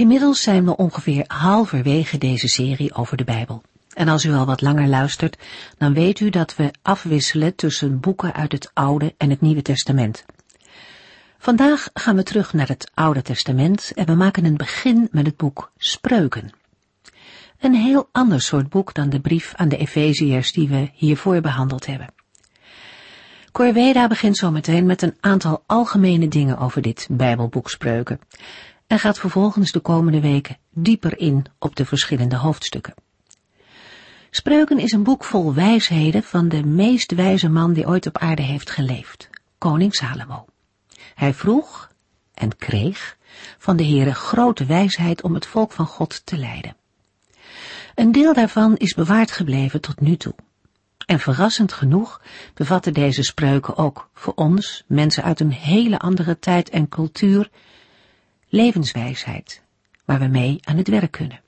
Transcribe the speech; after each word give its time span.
Inmiddels 0.00 0.42
zijn 0.42 0.64
we 0.64 0.76
ongeveer 0.76 1.24
halverwege 1.26 2.18
deze 2.18 2.48
serie 2.48 2.94
over 2.94 3.16
de 3.16 3.24
Bijbel. 3.24 3.62
En 3.94 4.08
als 4.08 4.24
u 4.24 4.32
al 4.32 4.46
wat 4.46 4.60
langer 4.60 4.88
luistert, 4.88 5.38
dan 5.78 5.94
weet 5.94 6.20
u 6.20 6.30
dat 6.30 6.56
we 6.56 6.70
afwisselen 6.82 7.54
tussen 7.54 8.00
boeken 8.00 8.34
uit 8.34 8.52
het 8.52 8.70
Oude 8.74 9.14
en 9.16 9.30
het 9.30 9.40
Nieuwe 9.40 9.62
Testament. 9.62 10.24
Vandaag 11.38 11.88
gaan 11.94 12.16
we 12.16 12.22
terug 12.22 12.52
naar 12.52 12.68
het 12.68 12.90
Oude 12.94 13.22
Testament 13.22 13.92
en 13.94 14.06
we 14.06 14.14
maken 14.14 14.44
een 14.44 14.56
begin 14.56 15.08
met 15.10 15.26
het 15.26 15.36
boek 15.36 15.70
Spreuken. 15.76 16.50
Een 17.58 17.74
heel 17.74 18.08
ander 18.12 18.40
soort 18.40 18.68
boek 18.68 18.94
dan 18.94 19.10
de 19.10 19.20
brief 19.20 19.52
aan 19.54 19.68
de 19.68 19.76
Efeziërs 19.76 20.52
die 20.52 20.68
we 20.68 20.90
hiervoor 20.92 21.40
behandeld 21.40 21.86
hebben. 21.86 22.12
Corveda 23.52 24.08
begint 24.08 24.36
zometeen 24.36 24.86
met 24.86 25.02
een 25.02 25.16
aantal 25.20 25.62
algemene 25.66 26.28
dingen 26.28 26.58
over 26.58 26.82
dit 26.82 27.08
Bijbelboek 27.10 27.70
Spreuken 27.70 28.20
en 28.90 28.98
gaat 28.98 29.18
vervolgens 29.18 29.72
de 29.72 29.80
komende 29.80 30.20
weken 30.20 30.56
dieper 30.70 31.18
in 31.18 31.44
op 31.58 31.76
de 31.76 31.84
verschillende 31.84 32.36
hoofdstukken. 32.36 32.94
Spreuken 34.30 34.78
is 34.78 34.92
een 34.92 35.02
boek 35.02 35.24
vol 35.24 35.54
wijsheden 35.54 36.22
van 36.22 36.48
de 36.48 36.64
meest 36.64 37.14
wijze 37.14 37.48
man 37.48 37.72
die 37.72 37.86
ooit 37.86 38.06
op 38.06 38.18
aarde 38.18 38.42
heeft 38.42 38.70
geleefd, 38.70 39.30
koning 39.58 39.94
Salomo. 39.94 40.44
Hij 41.14 41.34
vroeg 41.34 41.90
en 42.34 42.56
kreeg 42.56 43.16
van 43.58 43.76
de 43.76 43.84
Heere 43.84 44.14
grote 44.14 44.64
wijsheid 44.64 45.22
om 45.22 45.34
het 45.34 45.46
volk 45.46 45.72
van 45.72 45.86
God 45.86 46.26
te 46.26 46.36
leiden. 46.36 46.76
Een 47.94 48.12
deel 48.12 48.34
daarvan 48.34 48.76
is 48.76 48.94
bewaard 48.94 49.30
gebleven 49.30 49.80
tot 49.80 50.00
nu 50.00 50.16
toe. 50.16 50.34
En 51.06 51.20
verrassend 51.20 51.72
genoeg 51.72 52.20
bevatten 52.54 52.94
deze 52.94 53.22
spreuken 53.22 53.76
ook 53.76 54.08
voor 54.14 54.34
ons, 54.34 54.84
mensen 54.86 55.22
uit 55.22 55.40
een 55.40 55.52
hele 55.52 55.98
andere 55.98 56.38
tijd 56.38 56.70
en 56.70 56.88
cultuur, 56.88 57.50
levenswijsheid, 58.50 59.62
waar 60.04 60.18
we 60.18 60.26
mee 60.26 60.58
aan 60.62 60.76
het 60.76 60.88
werk 60.88 61.10
kunnen. 61.10 61.40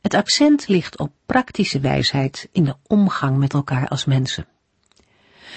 Het 0.00 0.14
accent 0.14 0.68
ligt 0.68 0.98
op 0.98 1.12
praktische 1.26 1.80
wijsheid 1.80 2.48
in 2.52 2.64
de 2.64 2.76
omgang 2.86 3.36
met 3.36 3.52
elkaar 3.52 3.88
als 3.88 4.04
mensen. 4.04 4.46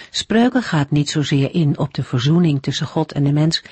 Spreuken 0.09 0.63
gaat 0.63 0.91
niet 0.91 1.09
zozeer 1.09 1.53
in 1.53 1.77
op 1.77 1.93
de 1.93 2.03
verzoening 2.03 2.61
tussen 2.61 2.87
God 2.87 3.11
en 3.11 3.23
de 3.23 3.31
mens, 3.31 3.63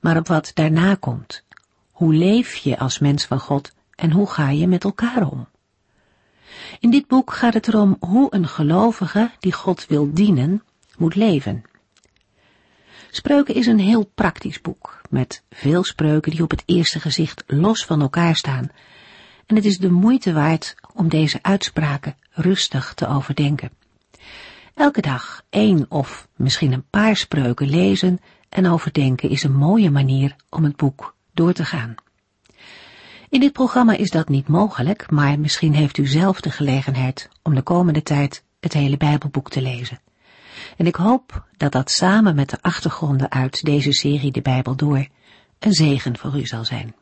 maar 0.00 0.16
op 0.16 0.26
wat 0.26 0.50
daarna 0.54 0.94
komt. 0.94 1.44
Hoe 1.90 2.14
leef 2.14 2.56
je 2.56 2.78
als 2.78 2.98
mens 2.98 3.24
van 3.24 3.40
God 3.40 3.72
en 3.94 4.10
hoe 4.10 4.30
ga 4.30 4.50
je 4.50 4.66
met 4.66 4.84
elkaar 4.84 5.30
om? 5.30 5.48
In 6.80 6.90
dit 6.90 7.06
boek 7.06 7.32
gaat 7.32 7.54
het 7.54 7.68
erom 7.68 7.96
hoe 8.00 8.34
een 8.34 8.48
gelovige 8.48 9.30
die 9.38 9.52
God 9.52 9.86
wil 9.86 10.12
dienen, 10.12 10.62
moet 10.96 11.14
leven. 11.14 11.64
Spreuken 13.16 13.54
is 13.54 13.66
een 13.66 13.78
heel 13.78 14.10
praktisch 14.14 14.60
boek, 14.60 15.00
met 15.10 15.42
veel 15.50 15.84
spreuken 15.84 16.30
die 16.30 16.42
op 16.42 16.50
het 16.50 16.62
eerste 16.66 17.00
gezicht 17.00 17.44
los 17.46 17.84
van 17.84 18.00
elkaar 18.00 18.36
staan. 18.36 18.70
En 19.46 19.56
het 19.56 19.64
is 19.64 19.78
de 19.78 19.90
moeite 19.90 20.32
waard 20.32 20.74
om 20.94 21.08
deze 21.08 21.38
uitspraken 21.42 22.16
rustig 22.30 22.94
te 22.94 23.08
overdenken. 23.08 23.70
Elke 24.74 25.00
dag 25.00 25.42
één 25.50 25.86
of 25.88 26.28
misschien 26.34 26.72
een 26.72 26.88
paar 26.90 27.16
spreuken 27.16 27.68
lezen 27.68 28.20
en 28.48 28.66
overdenken 28.66 29.30
is 29.30 29.42
een 29.42 29.56
mooie 29.56 29.90
manier 29.90 30.36
om 30.50 30.64
het 30.64 30.76
boek 30.76 31.14
door 31.34 31.52
te 31.52 31.64
gaan. 31.64 31.94
In 33.28 33.40
dit 33.40 33.52
programma 33.52 33.92
is 33.92 34.10
dat 34.10 34.28
niet 34.28 34.48
mogelijk, 34.48 35.10
maar 35.10 35.40
misschien 35.40 35.74
heeft 35.74 35.98
u 35.98 36.06
zelf 36.06 36.40
de 36.40 36.50
gelegenheid 36.50 37.28
om 37.42 37.54
de 37.54 37.62
komende 37.62 38.02
tijd 38.02 38.44
het 38.60 38.72
hele 38.72 38.96
Bijbelboek 38.96 39.50
te 39.50 39.62
lezen. 39.62 40.00
En 40.76 40.86
ik 40.86 40.96
hoop 40.96 41.44
dat 41.56 41.72
dat 41.72 41.90
samen 41.90 42.34
met 42.34 42.50
de 42.50 42.62
achtergronden 42.62 43.30
uit 43.30 43.64
deze 43.64 43.92
serie 43.92 44.32
de 44.32 44.42
Bijbel 44.42 44.76
door 44.76 45.06
een 45.58 45.72
zegen 45.72 46.18
voor 46.18 46.36
u 46.36 46.46
zal 46.46 46.64
zijn. 46.64 46.94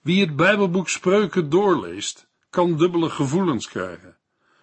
Wie 0.00 0.20
het 0.20 0.36
Bijbelboek 0.36 0.88
Spreuken 0.88 1.48
doorleest, 1.48 2.28
kan 2.50 2.76
dubbele 2.76 3.10
gevoelens 3.10 3.68
krijgen. 3.68 4.16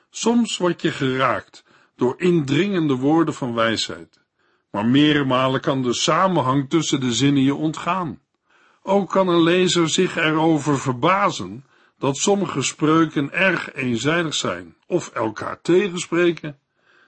Soms 0.10 0.58
word 0.58 0.82
je 0.82 0.92
geraakt 0.92 1.64
door 1.96 2.22
indringende 2.22 2.96
woorden 2.96 3.34
van 3.34 3.54
wijsheid, 3.54 4.20
maar 4.72 4.86
meermalen 4.86 5.62
kan 5.62 5.82
de 5.82 5.94
samenhang 5.94 6.70
tussen 6.70 7.00
de 7.00 7.14
zinnen 7.14 7.44
je 7.44 7.56
ontgaan. 7.56 8.22
Ook 8.82 9.10
kan 9.10 9.28
een 9.28 9.44
lezer 9.44 9.90
zich 9.90 10.16
erover 10.16 10.80
verbazen 10.80 11.66
dat 12.00 12.18
sommige 12.18 12.62
spreuken 12.62 13.32
erg 13.32 13.74
eenzijdig 13.74 14.34
zijn 14.34 14.76
of 14.88 15.10
elkaar 15.10 15.62
tegenspreken. 15.62 16.60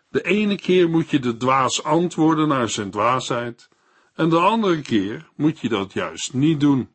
De 0.10 0.22
ene 0.22 0.56
keer 0.56 0.90
moet 0.90 1.10
je 1.10 1.20
de 1.20 1.38
dwaas 1.38 1.84
antwoorden 1.84 2.48
naar 2.48 2.70
zijn 2.70 2.92
dwaasheid, 2.92 3.70
en 4.14 4.30
de 4.30 4.40
andere 4.40 4.82
keer 4.82 5.30
moet 5.36 5.60
je 5.60 5.70
dat 5.70 5.94
juist 5.94 6.34
niet 6.34 6.60
doen. 6.60 6.90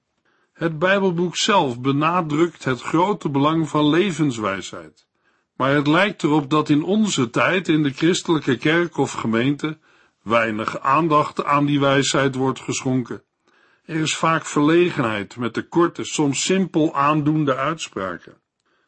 Het 0.52 0.78
Bijbelboek 0.78 1.36
zelf 1.36 1.80
benadrukt 1.80 2.64
het 2.64 2.80
grote 2.80 3.28
belang 3.28 3.68
van 3.68 3.88
levenswijsheid. 3.88 5.06
Maar 5.56 5.74
het 5.74 5.86
lijkt 5.86 6.22
erop 6.22 6.50
dat 6.50 6.68
in 6.68 6.82
onze 6.82 7.30
tijd 7.30 7.68
in 7.68 7.82
de 7.82 7.90
christelijke 7.90 8.56
kerk 8.56 8.96
of 8.96 9.12
gemeente 9.12 9.78
weinig 10.22 10.80
aandacht 10.80 11.44
aan 11.44 11.66
die 11.66 11.80
wijsheid 11.80 12.34
wordt 12.34 12.60
geschonken. 12.60 13.22
Er 13.86 14.00
is 14.00 14.16
vaak 14.16 14.46
verlegenheid 14.46 15.36
met 15.36 15.54
de 15.54 15.68
korte, 15.68 16.04
soms 16.04 16.44
simpel 16.44 16.94
aandoende 16.94 17.56
uitspraken. 17.56 18.36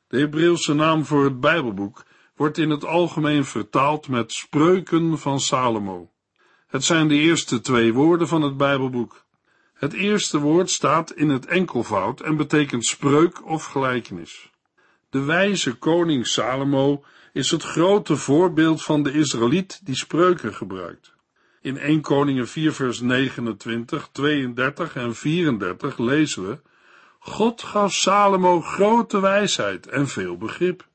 De 0.08 0.18
Hebreeuwse 0.18 0.74
naam 0.74 1.04
voor 1.04 1.24
het 1.24 1.40
Bijbelboek 1.40 2.04
wordt 2.36 2.58
in 2.58 2.70
het 2.70 2.84
algemeen 2.84 3.44
vertaald 3.44 4.08
met 4.08 4.32
spreuken 4.32 5.18
van 5.18 5.40
Salomo. 5.40 6.10
Het 6.66 6.84
zijn 6.84 7.08
de 7.08 7.14
eerste 7.14 7.60
twee 7.60 7.92
woorden 7.92 8.28
van 8.28 8.42
het 8.42 8.56
Bijbelboek. 8.56 9.24
Het 9.74 9.92
eerste 9.92 10.38
woord 10.38 10.70
staat 10.70 11.12
in 11.12 11.28
het 11.28 11.46
enkelvoud 11.46 12.20
en 12.20 12.36
betekent 12.36 12.86
spreuk 12.86 13.46
of 13.46 13.64
gelijkenis. 13.64 14.50
De 15.10 15.22
wijze 15.22 15.74
koning 15.74 16.26
Salomo 16.26 17.04
is 17.32 17.50
het 17.50 17.62
grote 17.62 18.16
voorbeeld 18.16 18.82
van 18.82 19.02
de 19.02 19.12
Israëliet 19.12 19.80
die 19.84 19.96
spreuken 19.96 20.54
gebruikt. 20.54 21.16
In 21.60 21.78
1 21.78 22.00
Koningen 22.00 22.48
4 22.48 22.72
vers 22.72 23.00
29, 23.00 24.08
32 24.12 24.96
en 24.96 25.14
34 25.14 25.98
lezen 25.98 26.48
we, 26.48 26.58
God 27.18 27.62
gaf 27.62 27.92
Salomo 27.92 28.60
grote 28.60 29.20
wijsheid 29.20 29.86
en 29.86 30.08
veel 30.08 30.36
begrip. 30.36 30.86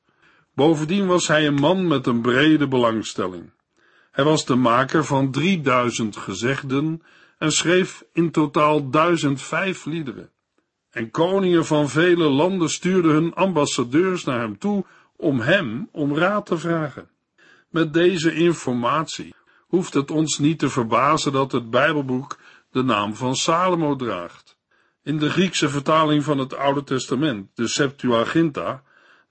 Bovendien 0.54 1.06
was 1.06 1.28
hij 1.28 1.46
een 1.46 1.54
man 1.54 1.86
met 1.86 2.06
een 2.06 2.20
brede 2.20 2.68
belangstelling. 2.68 3.50
Hij 4.10 4.24
was 4.24 4.44
de 4.44 4.54
maker 4.54 5.04
van 5.04 5.30
3000 5.30 6.16
gezegden 6.16 7.02
en 7.38 7.52
schreef 7.52 8.04
in 8.12 8.30
totaal 8.30 8.90
1005 8.90 9.84
liederen. 9.84 10.30
En 10.90 11.10
koningen 11.10 11.66
van 11.66 11.88
vele 11.88 12.28
landen 12.28 12.68
stuurden 12.68 13.12
hun 13.12 13.34
ambassadeurs 13.34 14.24
naar 14.24 14.40
hem 14.40 14.58
toe 14.58 14.84
om 15.16 15.40
hem 15.40 15.88
om 15.92 16.16
raad 16.16 16.46
te 16.46 16.58
vragen. 16.58 17.08
Met 17.68 17.92
deze 17.92 18.34
informatie 18.34 19.34
hoeft 19.74 19.94
het 19.94 20.10
ons 20.10 20.38
niet 20.38 20.58
te 20.58 20.68
verbazen 20.68 21.32
dat 21.32 21.52
het 21.52 21.70
Bijbelboek 21.70 22.38
de 22.70 22.82
naam 22.82 23.14
van 23.14 23.34
Salomo 23.34 23.96
draagt. 23.96 24.56
In 25.02 25.18
de 25.18 25.30
Griekse 25.30 25.68
vertaling 25.68 26.24
van 26.24 26.38
het 26.38 26.56
Oude 26.56 26.84
Testament, 26.84 27.48
de 27.54 27.68
Septuaginta, 27.68 28.82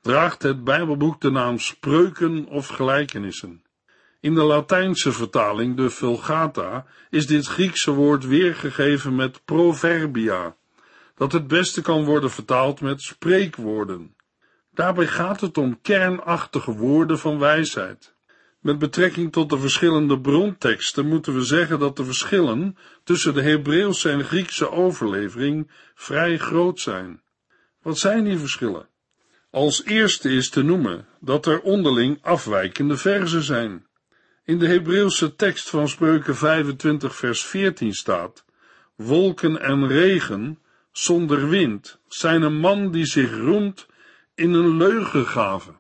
draagt 0.02 0.42
het 0.42 0.64
Bijbelboek 0.64 1.22
de 1.22 1.32
naam 1.32 1.60
Spreuken 1.60 2.46
of 2.46 2.68
Gelijkenissen. 2.68 3.64
In 4.20 4.36
de 4.36 4.44
Latijnse 4.44 5.12
vertaling, 5.12 5.78
de 5.78 5.90
Vulgata, 5.90 6.86
is 7.10 7.28
dit 7.28 7.46
Griekse 7.46 7.92
woord 7.92 8.26
weergegeven 8.26 9.16
met 9.16 9.46
proverbia, 9.46 10.56
dat 11.16 11.32
het 11.32 11.48
beste 11.48 11.82
kan 11.82 12.06
worden 12.06 12.32
vertaald 12.32 12.82
met 12.82 13.02
spreekwoorden. 13.02 14.16
Daarbij 14.74 15.08
gaat 15.08 15.42
het 15.42 15.58
om 15.58 15.82
kernachtige 15.82 16.72
woorden 16.72 17.20
van 17.20 17.40
wijsheid. 17.40 18.13
Met 18.64 18.80
betrekking 18.80 19.32
tot 19.32 19.50
de 19.50 19.58
verschillende 19.58 20.20
bronteksten 20.20 21.08
moeten 21.08 21.34
we 21.34 21.44
zeggen 21.44 21.80
dat 21.80 21.98
de 21.98 22.06
verschillen 22.06 22.78
tussen 23.04 23.34
de 23.34 23.42
Hebreeuwse 23.42 24.10
en 24.10 24.24
Griekse 24.24 24.72
overlevering 24.72 25.72
vrij 25.96 26.38
groot 26.38 26.80
zijn. 26.80 27.22
Wat 27.82 27.98
zijn 27.98 28.24
die 28.24 28.38
verschillen? 28.38 28.88
Als 29.52 29.84
eerste 29.84 30.30
is 30.30 30.50
te 30.50 30.62
noemen 30.62 31.08
dat 31.20 31.46
er 31.46 31.62
onderling 31.62 32.18
afwijkende 32.22 32.98
verzen 32.98 33.44
zijn. 33.44 33.86
In 34.44 34.60
de 34.60 34.68
Hebreeuwse 34.68 35.36
tekst 35.36 35.70
van 35.70 35.88
Spreuken 35.88 36.36
25 36.36 37.16
vers 37.16 37.46
14 37.46 37.94
staat, 37.94 38.46
wolken 38.96 39.62
en 39.62 39.88
regen 39.88 40.60
zonder 40.92 41.50
wind 41.50 42.00
zijn 42.08 42.42
een 42.42 42.58
man 42.58 42.92
die 42.92 43.06
zich 43.06 43.38
roemt 43.38 43.88
in 44.36 44.54
een 44.54 44.78
leugengave. 44.78 45.72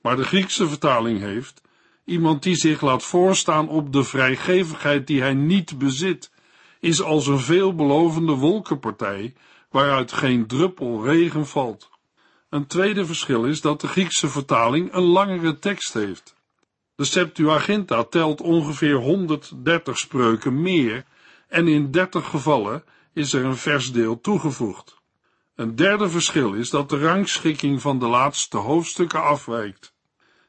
Maar 0.00 0.16
de 0.16 0.24
Griekse 0.24 0.68
vertaling 0.68 1.20
heeft 1.20 1.64
iemand 2.06 2.42
die 2.42 2.56
zich 2.56 2.80
laat 2.80 3.02
voorstaan 3.02 3.68
op 3.68 3.92
de 3.92 4.04
vrijgevigheid 4.04 5.06
die 5.06 5.20
hij 5.20 5.34
niet 5.34 5.78
bezit, 5.78 6.30
is 6.80 7.02
als 7.02 7.26
een 7.26 7.40
veelbelovende 7.40 8.32
wolkenpartij 8.32 9.34
waaruit 9.70 10.12
geen 10.12 10.46
druppel 10.46 11.04
regen 11.04 11.46
valt. 11.46 11.90
Een 12.48 12.66
tweede 12.66 13.06
verschil 13.06 13.44
is 13.44 13.60
dat 13.60 13.80
de 13.80 13.88
Griekse 13.88 14.28
vertaling 14.28 14.92
een 14.92 15.02
langere 15.02 15.58
tekst 15.58 15.92
heeft. 15.92 16.34
De 16.94 17.04
Septuaginta 17.04 18.04
telt 18.04 18.40
ongeveer 18.40 18.94
130 18.94 19.98
spreuken 19.98 20.62
meer 20.62 21.04
en 21.48 21.68
in 21.68 21.90
30 21.90 22.26
gevallen 22.26 22.84
is 23.12 23.32
er 23.32 23.44
een 23.44 23.56
versdeel 23.56 24.20
toegevoegd. 24.20 24.96
Een 25.54 25.76
derde 25.76 26.08
verschil 26.08 26.52
is 26.52 26.70
dat 26.70 26.88
de 26.88 26.98
rangschikking 26.98 27.80
van 27.80 27.98
de 27.98 28.06
laatste 28.06 28.56
hoofdstukken 28.56 29.22
afwijkt. 29.22 29.94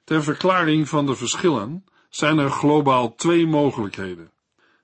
Ter 0.07 0.23
verklaring 0.23 0.89
van 0.89 1.05
de 1.05 1.15
verschillen 1.15 1.83
zijn 2.09 2.37
er 2.37 2.49
globaal 2.49 3.15
twee 3.15 3.47
mogelijkheden. 3.47 4.31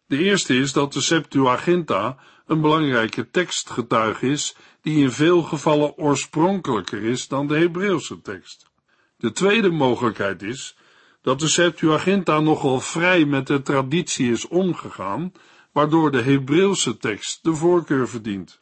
De 0.06 0.18
eerste 0.18 0.56
is 0.56 0.74
dat 0.74 0.94
de 0.94 1.02
Septuaginta 1.02 2.18
een 2.46 2.62
belangrijke 2.62 3.30
tekstgetuige 3.30 4.28
is 4.28 4.56
die 4.82 4.98
in 4.98 5.12
veel 5.12 5.42
gevallen 5.42 5.98
oorspronkelijker 5.98 7.04
is 7.04 7.28
dan 7.28 7.48
de 7.48 7.58
Hebreeuwse 7.58 8.22
tekst. 8.22 8.72
De 9.18 9.32
tweede 9.32 9.72
mogelijkheid 9.72 10.42
is 10.42 10.78
dat 11.22 11.40
de 11.40 11.48
Septuaginta 11.48 12.40
nogal 12.40 12.80
vrij 12.80 13.26
met 13.26 13.48
de 13.48 13.62
traditie 13.62 14.32
is 14.32 14.48
omgegaan, 14.48 15.32
waardoor 15.72 16.12
de 16.12 16.22
Hebreeuwse 16.22 16.98
tekst 16.98 17.44
de 17.44 17.54
voorkeur 17.54 18.10
verdient. 18.10 18.58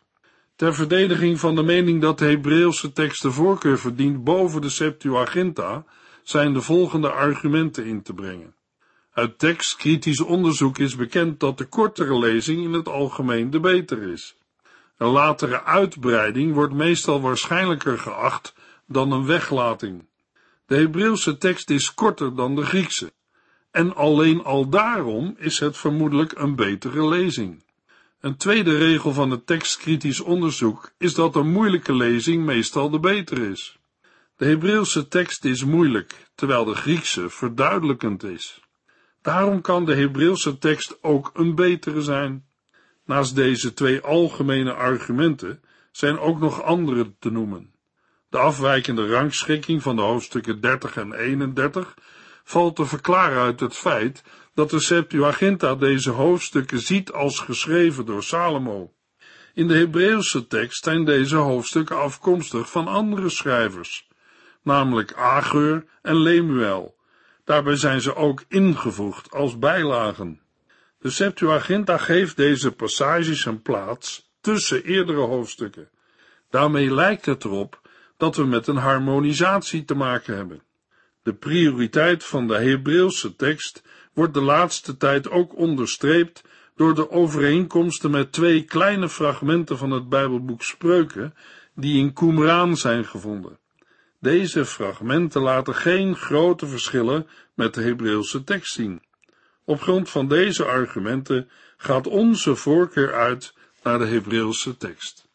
Ter 0.55 0.75
verdediging 0.75 1.39
van 1.39 1.55
de 1.55 1.63
mening 1.63 2.01
dat 2.01 2.19
de 2.19 2.25
Hebreeuwse 2.25 2.91
tekst 2.91 3.21
de 3.21 3.31
voorkeur 3.31 3.79
verdient 3.79 4.23
boven 4.23 4.61
de 4.61 4.69
Septuaginta, 4.69 5.85
zijn 6.31 6.53
de 6.53 6.61
volgende 6.61 7.11
argumenten 7.11 7.85
in 7.85 8.01
te 8.01 8.13
brengen. 8.13 8.55
Uit 9.13 9.39
tekstkritisch 9.39 10.21
onderzoek 10.21 10.77
is 10.77 10.95
bekend 10.95 11.39
dat 11.39 11.57
de 11.57 11.65
kortere 11.65 12.19
lezing 12.19 12.63
in 12.63 12.73
het 12.73 12.87
algemeen 12.87 13.49
de 13.49 13.59
beter 13.59 14.01
is. 14.11 14.35
Een 14.97 15.07
latere 15.07 15.63
uitbreiding 15.63 16.53
wordt 16.53 16.73
meestal 16.73 17.21
waarschijnlijker 17.21 17.99
geacht 17.99 18.53
dan 18.85 19.11
een 19.11 19.25
weglating. 19.25 20.05
De 20.65 20.75
Hebreeuwse 20.75 21.37
tekst 21.37 21.69
is 21.69 21.93
korter 21.93 22.35
dan 22.35 22.55
de 22.55 22.65
Griekse, 22.65 23.11
en 23.71 23.95
alleen 23.95 24.43
al 24.43 24.69
daarom 24.69 25.35
is 25.37 25.59
het 25.59 25.77
vermoedelijk 25.77 26.31
een 26.31 26.55
betere 26.55 27.07
lezing. 27.07 27.63
Een 28.19 28.37
tweede 28.37 28.77
regel 28.77 29.13
van 29.13 29.31
het 29.31 29.45
tekstkritisch 29.45 30.19
onderzoek 30.19 30.91
is 30.97 31.13
dat 31.13 31.35
een 31.35 31.51
moeilijke 31.51 31.95
lezing 31.95 32.45
meestal 32.45 32.89
de 32.89 32.99
betere 32.99 33.49
is. 33.49 33.79
De 34.41 34.47
Hebreeuwse 34.47 35.07
tekst 35.07 35.45
is 35.45 35.63
moeilijk, 35.63 36.31
terwijl 36.35 36.65
de 36.65 36.75
Griekse 36.75 37.29
verduidelijkend 37.29 38.23
is. 38.23 38.61
Daarom 39.21 39.61
kan 39.61 39.85
de 39.85 39.95
Hebreeuwse 39.95 40.57
tekst 40.57 41.03
ook 41.03 41.31
een 41.33 41.55
betere 41.55 42.01
zijn. 42.01 42.45
Naast 43.05 43.35
deze 43.35 43.73
twee 43.73 43.99
algemene 43.99 44.73
argumenten 44.73 45.61
zijn 45.91 46.19
ook 46.19 46.39
nog 46.39 46.63
andere 46.63 47.13
te 47.19 47.31
noemen. 47.31 47.73
De 48.29 48.37
afwijkende 48.37 49.07
rangschikking 49.07 49.81
van 49.81 49.95
de 49.95 50.01
hoofdstukken 50.01 50.61
30 50.61 50.97
en 50.97 51.13
31 51.13 51.93
valt 52.43 52.75
te 52.75 52.85
verklaren 52.85 53.41
uit 53.41 53.59
het 53.59 53.75
feit 53.75 54.23
dat 54.53 54.69
de 54.69 54.79
Septuaginta 54.79 55.75
deze 55.75 56.09
hoofdstukken 56.09 56.79
ziet 56.79 57.11
als 57.11 57.39
geschreven 57.39 58.05
door 58.05 58.23
Salomo. 58.23 58.93
In 59.53 59.67
de 59.67 59.77
Hebreeuwse 59.77 60.47
tekst 60.47 60.83
zijn 60.83 61.05
deze 61.05 61.35
hoofdstukken 61.35 61.97
afkomstig 61.99 62.71
van 62.71 62.87
andere 62.87 63.29
schrijvers, 63.29 64.09
namelijk 64.63 65.13
Ageur 65.13 65.85
en 66.01 66.15
Lemuel. 66.15 66.95
Daarbij 67.45 67.75
zijn 67.75 68.01
ze 68.01 68.15
ook 68.15 68.43
ingevoegd 68.47 69.31
als 69.31 69.59
bijlagen. 69.59 70.41
De 70.99 71.09
Septuaginta 71.09 71.97
geeft 71.97 72.37
deze 72.37 72.71
passages 72.71 73.45
een 73.45 73.61
plaats 73.61 74.31
tussen 74.41 74.83
eerdere 74.83 75.19
hoofdstukken. 75.19 75.89
Daarmee 76.49 76.93
lijkt 76.93 77.25
het 77.25 77.43
erop 77.43 77.81
dat 78.17 78.35
we 78.35 78.45
met 78.45 78.67
een 78.67 78.77
harmonisatie 78.77 79.85
te 79.85 79.95
maken 79.95 80.35
hebben. 80.35 80.61
De 81.23 81.33
prioriteit 81.33 82.23
van 82.23 82.47
de 82.47 82.57
Hebreeuwse 82.57 83.35
tekst 83.35 83.83
wordt 84.13 84.33
de 84.33 84.41
laatste 84.41 84.97
tijd 84.97 85.29
ook 85.29 85.57
onderstreept 85.57 86.43
door 86.75 86.95
de 86.95 87.11
overeenkomsten 87.11 88.11
met 88.11 88.31
twee 88.31 88.63
kleine 88.63 89.09
fragmenten 89.09 89.77
van 89.77 89.91
het 89.91 90.09
Bijbelboek 90.09 90.63
Spreuken, 90.63 91.33
die 91.75 91.99
in 91.99 92.13
Qumran 92.13 92.77
zijn 92.77 93.05
gevonden. 93.05 93.59
Deze 94.21 94.65
fragmenten 94.65 95.41
laten 95.41 95.75
geen 95.75 96.15
grote 96.15 96.67
verschillen 96.67 97.27
met 97.53 97.73
de 97.73 97.81
Hebreeuwse 97.81 98.43
tekst 98.43 98.73
zien. 98.73 99.01
Op 99.65 99.81
grond 99.81 100.09
van 100.09 100.27
deze 100.27 100.65
argumenten 100.65 101.49
gaat 101.77 102.07
onze 102.07 102.55
voorkeur 102.55 103.13
uit 103.13 103.53
naar 103.83 103.99
de 103.99 104.05
Hebreeuwse 104.05 104.77
tekst. 104.77 105.27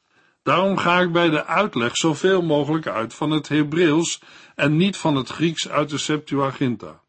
Daarom 0.42 0.76
ga 0.76 1.00
ik 1.00 1.12
bij 1.12 1.30
de 1.30 1.44
uitleg 1.44 1.96
zoveel 1.96 2.42
mogelijk 2.42 2.86
uit 2.86 3.14
van 3.14 3.30
het 3.30 3.48
Hebreeuws 3.48 4.22
en 4.54 4.76
niet 4.76 4.96
van 4.96 5.16
het 5.16 5.28
Grieks 5.28 5.68
uit 5.68 5.90
de 5.90 5.98
Septuaginta. 5.98 7.00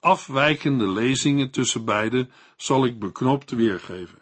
Afwijkende 0.00 0.88
lezingen 0.88 1.50
tussen 1.50 1.84
beide 1.84 2.28
zal 2.56 2.84
ik 2.84 2.98
beknopt 2.98 3.50
weergeven. 3.50 4.18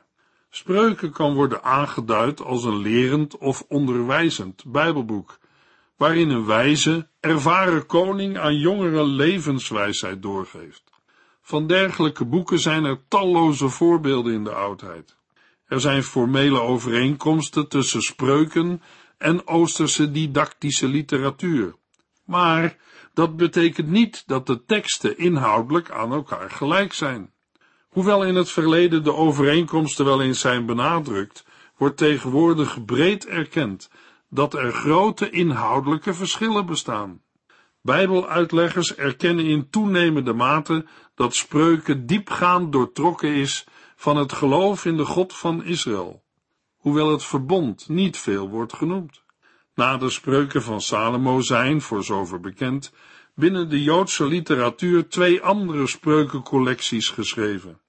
Spreuken 0.51 1.13
kan 1.13 1.35
worden 1.35 1.63
aangeduid 1.63 2.41
als 2.41 2.65
een 2.65 2.79
lerend 2.79 3.39
of 3.39 3.65
onderwijzend 3.69 4.65
Bijbelboek, 4.67 5.39
waarin 6.05 6.31
een 6.31 6.47
wijze, 6.47 7.09
ervaren 7.21 7.87
koning 7.87 8.39
aan 8.39 8.57
jongeren 8.57 9.07
levenswijsheid 9.07 10.23
doorgeeft. 10.23 10.83
Van 11.43 11.67
dergelijke 11.67 12.25
boeken 12.25 12.59
zijn 12.59 12.85
er 12.85 13.01
talloze 13.09 13.69
voorbeelden 13.69 14.33
in 14.33 14.45
de 14.45 14.53
oudheid. 14.53 15.17
Er 15.67 15.81
zijn 15.81 16.03
formele 16.03 16.61
overeenkomsten 16.61 17.69
tussen 17.69 18.03
spreuken 18.03 18.83
en 19.19 19.47
Oosterse 19.47 20.11
didactische 20.11 20.89
literatuur. 20.89 21.75
Maar 22.25 22.77
dat 23.15 23.37
betekent 23.37 23.89
niet 23.89 24.23
dat 24.27 24.47
de 24.47 24.65
teksten 24.65 25.19
inhoudelijk 25.19 25.91
aan 25.91 26.13
elkaar 26.13 26.51
gelijk 26.51 26.93
zijn. 26.93 27.33
Hoewel 27.89 28.25
in 28.25 28.35
het 28.35 28.51
verleden 28.51 29.05
de 29.05 29.15
overeenkomsten 29.15 30.05
wel 30.05 30.23
eens 30.23 30.41
zijn 30.41 30.67
benadrukt, 30.67 31.45
wordt 31.77 31.97
tegenwoordig 31.97 32.85
breed 32.85 33.27
erkend 33.27 33.89
dat 34.35 34.55
er 34.55 34.73
grote 34.73 35.31
inhoudelijke 35.31 36.15
verschillen 36.15 36.67
bestaan. 36.67 37.23
Bijbeluitleggers 37.83 38.95
erkennen 38.95 39.45
in 39.45 39.71
toenemende 39.71 40.33
mate 40.33 40.87
dat 41.15 41.35
spreuken 41.35 42.07
diepgaand 42.07 42.73
doortrokken 42.73 43.35
is 43.35 43.67
van 43.97 44.17
het 44.17 44.33
geloof 44.33 44.85
in 44.85 44.97
de 44.97 45.05
God 45.05 45.35
van 45.35 45.65
Israël, 45.65 46.25
hoewel 46.77 47.11
het 47.11 47.25
verbond 47.25 47.89
niet 47.89 48.17
veel 48.17 48.49
wordt 48.49 48.73
genoemd. 48.73 49.23
Na 49.75 49.97
de 49.97 50.11
spreuken 50.11 50.63
van 50.63 50.81
Salomo 50.81 51.41
zijn, 51.41 51.81
voor 51.81 52.05
zover 52.05 52.41
bekend, 52.41 52.93
binnen 53.35 53.69
de 53.69 53.83
Joodse 53.83 54.27
literatuur 54.27 55.09
twee 55.09 55.41
andere 55.43 55.87
spreukencollecties 55.87 57.09
geschreven. 57.09 57.81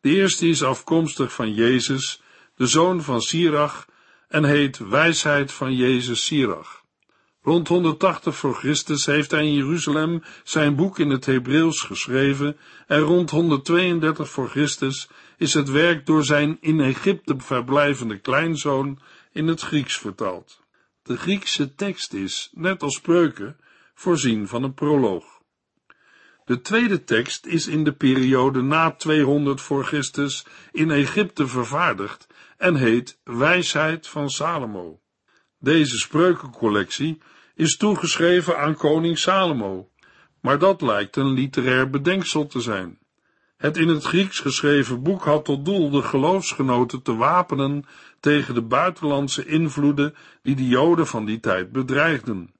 De 0.00 0.10
eerste 0.10 0.48
is 0.48 0.62
afkomstig 0.62 1.32
van 1.32 1.54
Jezus, 1.54 2.22
de 2.54 2.66
zoon 2.66 3.02
van 3.02 3.20
Sirach, 3.20 3.86
en 4.36 4.44
heet 4.44 4.78
Wijsheid 4.78 5.52
van 5.52 5.74
Jezus 5.74 6.24
Sirach. 6.24 6.84
Rond 7.42 7.68
180 7.68 8.36
voor 8.36 8.54
Christus 8.54 9.06
heeft 9.06 9.30
hij 9.30 9.46
in 9.46 9.54
Jeruzalem 9.54 10.22
zijn 10.44 10.76
boek 10.76 10.98
in 10.98 11.10
het 11.10 11.26
Hebreeuws 11.26 11.80
geschreven 11.80 12.56
en 12.86 13.00
rond 13.00 13.30
132 13.30 14.30
voor 14.30 14.48
Christus 14.48 15.08
is 15.36 15.54
het 15.54 15.70
werk 15.70 16.06
door 16.06 16.24
zijn 16.24 16.56
in 16.60 16.80
Egypte 16.80 17.34
verblijvende 17.38 18.18
kleinzoon 18.18 18.98
in 19.32 19.46
het 19.46 19.60
Grieks 19.60 19.98
vertaald. 19.98 20.60
De 21.02 21.16
Griekse 21.16 21.74
tekst 21.74 22.12
is, 22.12 22.50
net 22.52 22.82
als 22.82 22.94
spreuken, 22.94 23.56
voorzien 23.94 24.48
van 24.48 24.62
een 24.62 24.74
proloog. 24.74 25.24
De 26.44 26.60
tweede 26.60 27.04
tekst 27.04 27.46
is 27.46 27.66
in 27.66 27.84
de 27.84 27.92
periode 27.92 28.62
na 28.62 28.90
200 28.90 29.60
voor 29.60 29.84
Christus 29.84 30.46
in 30.72 30.90
Egypte 30.90 31.46
vervaardigd 31.46 32.26
en 32.56 32.74
heet 32.74 33.20
Wijsheid 33.24 34.08
van 34.08 34.30
Salomo. 34.30 35.00
Deze 35.58 35.98
spreukencollectie 35.98 37.22
is 37.54 37.76
toegeschreven 37.76 38.58
aan 38.58 38.74
koning 38.74 39.18
Salomo, 39.18 39.90
maar 40.40 40.58
dat 40.58 40.80
lijkt 40.80 41.16
een 41.16 41.32
literair 41.32 41.90
bedenksel 41.90 42.46
te 42.46 42.60
zijn. 42.60 42.98
Het 43.56 43.76
in 43.76 43.88
het 43.88 44.04
Grieks 44.04 44.40
geschreven 44.40 45.02
boek 45.02 45.24
had 45.24 45.44
tot 45.44 45.64
doel 45.64 45.90
de 45.90 46.02
geloofsgenoten 46.02 47.02
te 47.02 47.14
wapenen 47.14 47.84
tegen 48.20 48.54
de 48.54 48.62
buitenlandse 48.62 49.46
invloeden 49.46 50.14
die 50.42 50.56
de 50.56 50.68
Joden 50.68 51.06
van 51.06 51.24
die 51.24 51.40
tijd 51.40 51.72
bedreigden. 51.72 52.54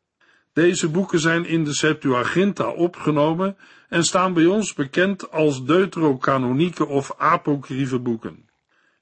Deze 0.52 0.88
boeken 0.88 1.20
zijn 1.20 1.44
in 1.44 1.64
de 1.64 1.74
Septuaginta 1.74 2.68
opgenomen 2.68 3.56
en 3.88 4.04
staan 4.04 4.32
bij 4.32 4.46
ons 4.46 4.74
bekend 4.74 5.30
als 5.30 5.64
deuterocanonieke 5.64 6.86
of 6.86 7.14
apocryfe 7.16 7.98
boeken. 7.98 8.45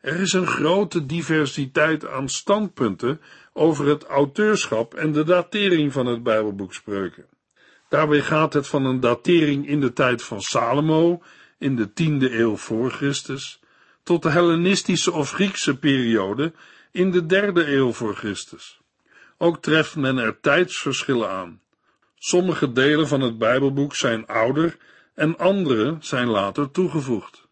Er 0.05 0.21
is 0.21 0.33
een 0.33 0.47
grote 0.47 1.07
diversiteit 1.07 2.07
aan 2.07 2.29
standpunten 2.29 3.21
over 3.53 3.87
het 3.87 4.05
auteurschap 4.05 4.95
en 4.95 5.13
de 5.13 5.25
datering 5.25 5.93
van 5.93 6.07
het 6.07 6.23
Bijbelboek 6.23 6.75
Spreuken. 6.75 7.27
Daarbij 7.89 8.21
gaat 8.21 8.53
het 8.53 8.67
van 8.67 8.85
een 8.85 9.01
datering 9.01 9.69
in 9.69 9.81
de 9.81 9.93
tijd 9.93 10.23
van 10.23 10.41
Salomo, 10.41 11.23
in 11.59 11.77
de 11.77 11.93
tiende 11.93 12.39
eeuw 12.39 12.57
voor 12.57 12.91
Christus, 12.91 13.61
tot 14.03 14.23
de 14.23 14.31
Hellenistische 14.31 15.13
of 15.13 15.31
Griekse 15.31 15.79
periode 15.79 16.53
in 16.93 17.11
de 17.11 17.27
derde 17.27 17.67
eeuw 17.67 17.93
voor 17.93 18.15
Christus. 18.15 18.81
Ook 19.39 19.63
treft 19.63 19.97
men 19.97 20.19
er 20.19 20.41
tijdsverschillen 20.41 21.31
aan. 21.31 21.61
Sommige 22.15 22.73
delen 22.73 23.09
van 23.09 23.21
het 23.21 23.39
Bijbelboek 23.39 23.95
zijn 23.95 24.27
ouder 24.27 24.77
en 25.15 25.39
andere 25.39 25.97
zijn 26.01 26.29
later 26.29 26.71
toegevoegd. 26.71 27.44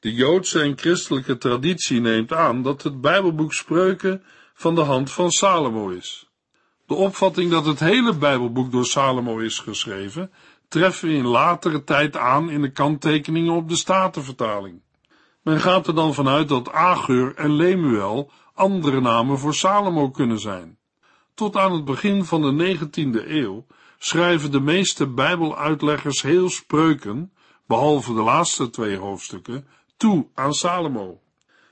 De 0.00 0.14
Joodse 0.14 0.60
en 0.60 0.78
christelijke 0.78 1.38
traditie 1.38 2.00
neemt 2.00 2.32
aan 2.32 2.62
dat 2.62 2.82
het 2.82 3.00
Bijbelboek 3.00 3.52
Spreuken 3.52 4.22
van 4.54 4.74
de 4.74 4.80
hand 4.80 5.12
van 5.12 5.30
Salomo 5.30 5.88
is. 5.88 6.30
De 6.86 6.94
opvatting 6.94 7.50
dat 7.50 7.66
het 7.66 7.80
hele 7.80 8.16
Bijbelboek 8.16 8.72
door 8.72 8.86
Salomo 8.86 9.38
is 9.38 9.58
geschreven, 9.58 10.32
treffen 10.68 11.08
we 11.08 11.14
in 11.14 11.26
latere 11.26 11.84
tijd 11.84 12.16
aan 12.16 12.50
in 12.50 12.60
de 12.60 12.70
kanttekeningen 12.70 13.54
op 13.54 13.68
de 13.68 13.76
Statenvertaling. 13.76 14.82
Men 15.42 15.60
gaat 15.60 15.86
er 15.86 15.94
dan 15.94 16.14
vanuit 16.14 16.48
dat 16.48 16.72
Agur 16.72 17.34
en 17.34 17.52
Lemuel 17.52 18.30
andere 18.54 19.00
namen 19.00 19.38
voor 19.38 19.54
Salomo 19.54 20.10
kunnen 20.10 20.38
zijn. 20.38 20.78
Tot 21.34 21.56
aan 21.56 21.72
het 21.72 21.84
begin 21.84 22.24
van 22.24 22.56
de 22.56 22.78
19e 22.78 23.28
eeuw 23.28 23.66
schrijven 23.98 24.50
de 24.50 24.60
meeste 24.60 25.06
Bijbeluitleggers 25.06 26.22
heel 26.22 26.48
spreuken, 26.48 27.32
behalve 27.66 28.14
de 28.14 28.22
laatste 28.22 28.70
twee 28.70 28.96
hoofdstukken, 28.96 29.66
toe 30.00 30.26
aan 30.34 30.54
Salomo. 30.54 31.20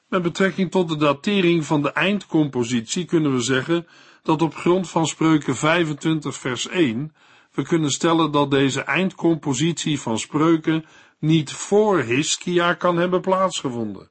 Met 0.08 0.22
betrekking 0.22 0.70
tot 0.70 0.88
de 0.88 0.96
datering 0.96 1.64
van 1.64 1.82
de 1.82 1.92
eindcompositie 1.92 3.04
kunnen 3.04 3.32
we 3.32 3.40
zeggen 3.40 3.86
dat 4.22 4.42
op 4.42 4.54
grond 4.54 4.88
van 4.88 5.06
spreuken 5.06 5.56
25 5.56 6.36
vers 6.36 6.68
1 6.68 7.14
we 7.52 7.62
kunnen 7.62 7.90
stellen 7.90 8.30
dat 8.30 8.50
deze 8.50 8.80
eindcompositie 8.80 10.00
van 10.00 10.18
spreuken 10.18 10.84
niet 11.18 11.52
voor 11.52 11.98
Hiskia 11.98 12.74
kan 12.74 12.96
hebben 12.96 13.20
plaatsgevonden. 13.20 14.10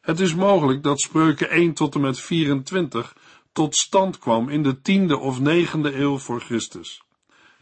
Het 0.00 0.20
is 0.20 0.34
mogelijk 0.34 0.82
dat 0.82 1.00
spreuken 1.00 1.50
1 1.50 1.72
tot 1.72 1.94
en 1.94 2.00
met 2.00 2.20
24 2.20 3.16
tot 3.52 3.76
stand 3.76 4.18
kwam 4.18 4.48
in 4.48 4.62
de 4.62 4.80
tiende 4.80 5.18
of 5.18 5.40
negende 5.40 5.94
eeuw 5.94 6.18
voor 6.18 6.40
Christus, 6.40 7.02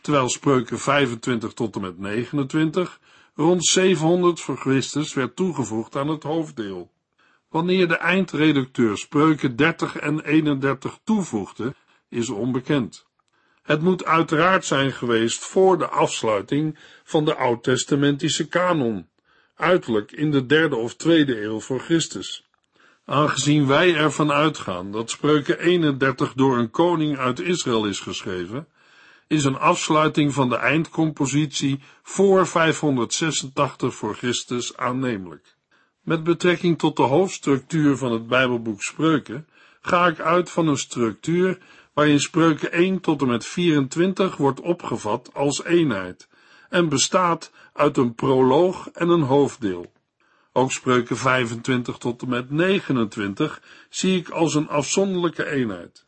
terwijl 0.01 0.29
spreuken 0.29 0.79
25 0.79 1.53
tot 1.53 1.75
en 1.75 1.81
met 1.81 1.99
29 1.99 3.01
rond 3.35 3.65
700 3.65 4.41
voor 4.41 4.57
Christus 4.57 5.15
werd 5.15 5.37
toegevoegd 5.37 5.97
aan 5.97 6.09
het 6.09 6.23
hoofddeel. 6.23 6.91
Wanneer 7.49 7.89
de 7.89 7.97
eindredacteur 7.97 8.99
spreuken 8.99 9.57
30 9.57 9.97
en 9.97 10.21
31 10.21 10.99
toevoegde, 11.05 11.75
is 12.09 12.29
onbekend. 12.29 13.07
Het 13.63 13.83
moet 13.83 14.05
uiteraard 14.05 14.65
zijn 14.65 14.93
geweest 14.93 15.45
voor 15.45 15.79
de 15.79 15.89
afsluiting 15.89 16.79
van 17.05 17.25
de 17.25 17.35
oud-testamentische 17.35 18.49
kanon, 18.49 19.09
uiterlijk 19.55 20.13
in 20.13 20.31
de 20.31 20.47
derde 20.47 20.77
of 20.77 20.97
tweede 20.97 21.43
eeuw 21.43 21.61
voor 21.61 21.81
Christus. 21.81 22.49
Aangezien 23.05 23.67
wij 23.67 23.95
ervan 23.95 24.33
uitgaan 24.33 24.93
dat 24.93 25.11
spreuken 25.11 25.59
31 25.59 26.33
door 26.33 26.59
een 26.59 26.71
koning 26.71 27.19
uit 27.19 27.41
Israël 27.41 27.87
is 27.87 28.01
geschreven, 28.01 28.69
is 29.31 29.45
een 29.45 29.59
afsluiting 29.59 30.35
van 30.35 30.49
de 30.49 30.57
eindcompositie 30.57 31.81
voor 32.03 32.47
586 32.47 33.95
voor 33.95 34.15
Christus 34.15 34.77
aannemelijk. 34.77 35.57
Met 36.01 36.25
betrekking 36.25 36.79
tot 36.79 36.97
de 36.97 37.03
hoofdstructuur 37.03 37.97
van 37.97 38.13
het 38.13 38.27
Bijbelboek 38.27 38.83
Spreuken 38.83 39.49
ga 39.81 40.07
ik 40.07 40.21
uit 40.21 40.51
van 40.51 40.67
een 40.67 40.77
structuur 40.77 41.59
waarin 41.95 42.21
spreuken 42.21 42.73
1 42.73 43.01
tot 43.01 43.21
en 43.21 43.29
met 43.29 43.47
24 43.47 44.37
wordt 44.37 44.61
opgevat 44.61 45.31
als 45.35 45.65
eenheid 45.65 46.29
en 46.69 46.89
bestaat 46.89 47.53
uit 47.73 47.97
een 47.97 48.15
proloog 48.15 48.89
en 48.89 49.09
een 49.09 49.23
hoofddeel. 49.23 49.93
Ook 50.53 50.73
spreuken 50.73 51.17
25 51.17 51.99
tot 51.99 52.23
en 52.23 52.29
met 52.29 52.51
29 52.51 53.63
zie 53.89 54.19
ik 54.19 54.29
als 54.29 54.55
een 54.55 54.69
afzonderlijke 54.69 55.47
eenheid. 55.47 56.05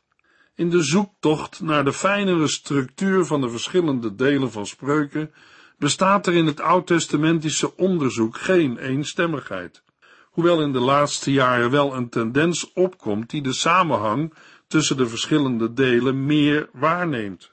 In 0.63 0.71
de 0.71 0.83
zoektocht 0.83 1.61
naar 1.61 1.85
de 1.85 1.93
fijnere 1.93 2.49
structuur 2.49 3.25
van 3.25 3.41
de 3.41 3.49
verschillende 3.49 4.15
delen 4.15 4.51
van 4.51 4.67
spreuken 4.67 5.33
bestaat 5.79 6.27
er 6.27 6.35
in 6.35 6.47
het 6.47 6.61
oud-testamentische 6.61 7.77
onderzoek 7.77 8.39
geen 8.39 8.79
eenstemmigheid, 8.79 9.83
hoewel 10.31 10.63
in 10.63 10.73
de 10.73 10.81
laatste 10.81 11.33
jaren 11.33 11.71
wel 11.71 11.95
een 11.95 12.09
tendens 12.09 12.73
opkomt 12.73 13.31
die 13.31 13.43
de 13.43 13.53
samenhang 13.53 14.35
tussen 14.67 14.97
de 14.97 15.07
verschillende 15.07 15.73
delen 15.73 16.27
meer 16.27 16.69
waarneemt. 16.73 17.51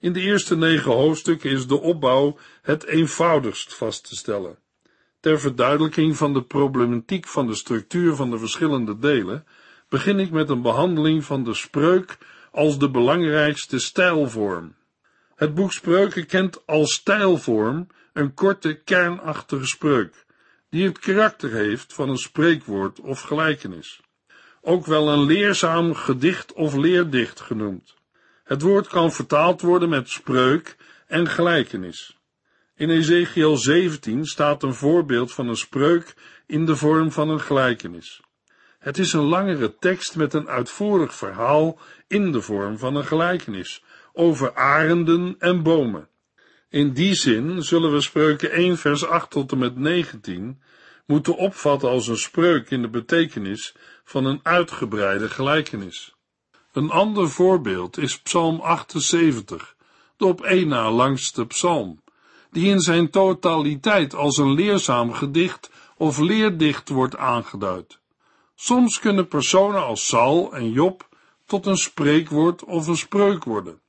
In 0.00 0.12
de 0.12 0.20
eerste 0.20 0.56
negen 0.56 0.92
hoofdstukken 0.92 1.50
is 1.50 1.66
de 1.66 1.80
opbouw 1.80 2.38
het 2.62 2.84
eenvoudigst 2.84 3.74
vast 3.74 4.08
te 4.08 4.16
stellen. 4.16 4.58
Ter 5.20 5.40
verduidelijking 5.40 6.16
van 6.16 6.32
de 6.32 6.42
problematiek 6.42 7.26
van 7.26 7.46
de 7.46 7.54
structuur 7.54 8.14
van 8.14 8.30
de 8.30 8.38
verschillende 8.38 8.98
delen, 8.98 9.46
begin 9.88 10.18
ik 10.18 10.30
met 10.30 10.48
een 10.50 10.62
behandeling 10.62 11.24
van 11.24 11.44
de 11.44 11.54
spreuk 11.54 12.18
als 12.50 12.78
de 12.78 12.90
belangrijkste 12.90 13.78
stijlvorm. 13.78 14.74
Het 15.34 15.54
boek 15.54 15.72
Spreuken 15.72 16.26
kent 16.26 16.66
als 16.66 16.94
stijlvorm 16.94 17.86
een 18.12 18.34
korte, 18.34 18.74
kernachtige 18.74 19.66
spreuk, 19.66 20.24
die 20.70 20.86
het 20.86 20.98
karakter 20.98 21.52
heeft 21.52 21.92
van 21.92 22.08
een 22.08 22.16
spreekwoord 22.16 23.00
of 23.00 23.20
gelijkenis 23.20 24.00
ook 24.62 24.86
wel 24.86 25.08
een 25.08 25.22
leerzaam 25.22 25.94
gedicht 25.94 26.52
of 26.52 26.74
leerdicht 26.74 27.40
genoemd. 27.40 27.94
Het 28.44 28.62
woord 28.62 28.86
kan 28.86 29.12
vertaald 29.12 29.60
worden 29.60 29.88
met 29.88 30.08
spreuk 30.08 30.76
en 31.06 31.28
gelijkenis. 31.28 32.18
In 32.74 32.90
Ezekiel 32.90 33.56
17 33.56 34.24
staat 34.24 34.62
een 34.62 34.74
voorbeeld 34.74 35.32
van 35.32 35.48
een 35.48 35.56
spreuk 35.56 36.14
in 36.46 36.66
de 36.66 36.76
vorm 36.76 37.12
van 37.12 37.28
een 37.28 37.40
gelijkenis. 37.40 38.20
Het 38.80 38.98
is 38.98 39.12
een 39.12 39.24
langere 39.24 39.76
tekst 39.78 40.16
met 40.16 40.34
een 40.34 40.48
uitvoerig 40.48 41.14
verhaal 41.14 41.78
in 42.06 42.32
de 42.32 42.40
vorm 42.40 42.78
van 42.78 42.96
een 42.96 43.04
gelijkenis 43.04 43.82
over 44.12 44.54
arenden 44.54 45.36
en 45.38 45.62
bomen. 45.62 46.08
In 46.68 46.92
die 46.92 47.14
zin 47.14 47.62
zullen 47.62 47.92
we 47.92 48.00
spreuken 48.00 48.50
1 48.50 48.78
vers 48.78 49.06
8 49.06 49.30
tot 49.30 49.52
en 49.52 49.58
met 49.58 49.76
19 49.76 50.62
moeten 51.06 51.36
opvatten 51.36 51.88
als 51.88 52.08
een 52.08 52.16
spreuk 52.16 52.70
in 52.70 52.82
de 52.82 52.88
betekenis 52.88 53.74
van 54.04 54.24
een 54.24 54.40
uitgebreide 54.42 55.28
gelijkenis. 55.28 56.14
Een 56.72 56.90
ander 56.90 57.30
voorbeeld 57.30 57.98
is 57.98 58.20
Psalm 58.20 58.60
78, 58.60 59.76
de 60.16 60.26
op 60.26 60.40
één 60.40 60.68
na 60.68 60.90
langste 60.90 61.46
psalm, 61.46 62.02
die 62.50 62.70
in 62.70 62.80
zijn 62.80 63.10
totaliteit 63.10 64.14
als 64.14 64.36
een 64.36 64.52
leerzaam 64.52 65.12
gedicht 65.12 65.70
of 65.96 66.18
leerdicht 66.18 66.88
wordt 66.88 67.16
aangeduid. 67.16 67.98
Soms 68.62 68.98
kunnen 68.98 69.28
personen 69.28 69.84
als 69.84 70.06
Saul 70.06 70.54
en 70.54 70.70
Job 70.72 71.08
tot 71.46 71.66
een 71.66 71.76
spreekwoord 71.76 72.64
of 72.64 72.86
een 72.86 72.96
spreuk 72.96 73.44
worden. 73.44 73.80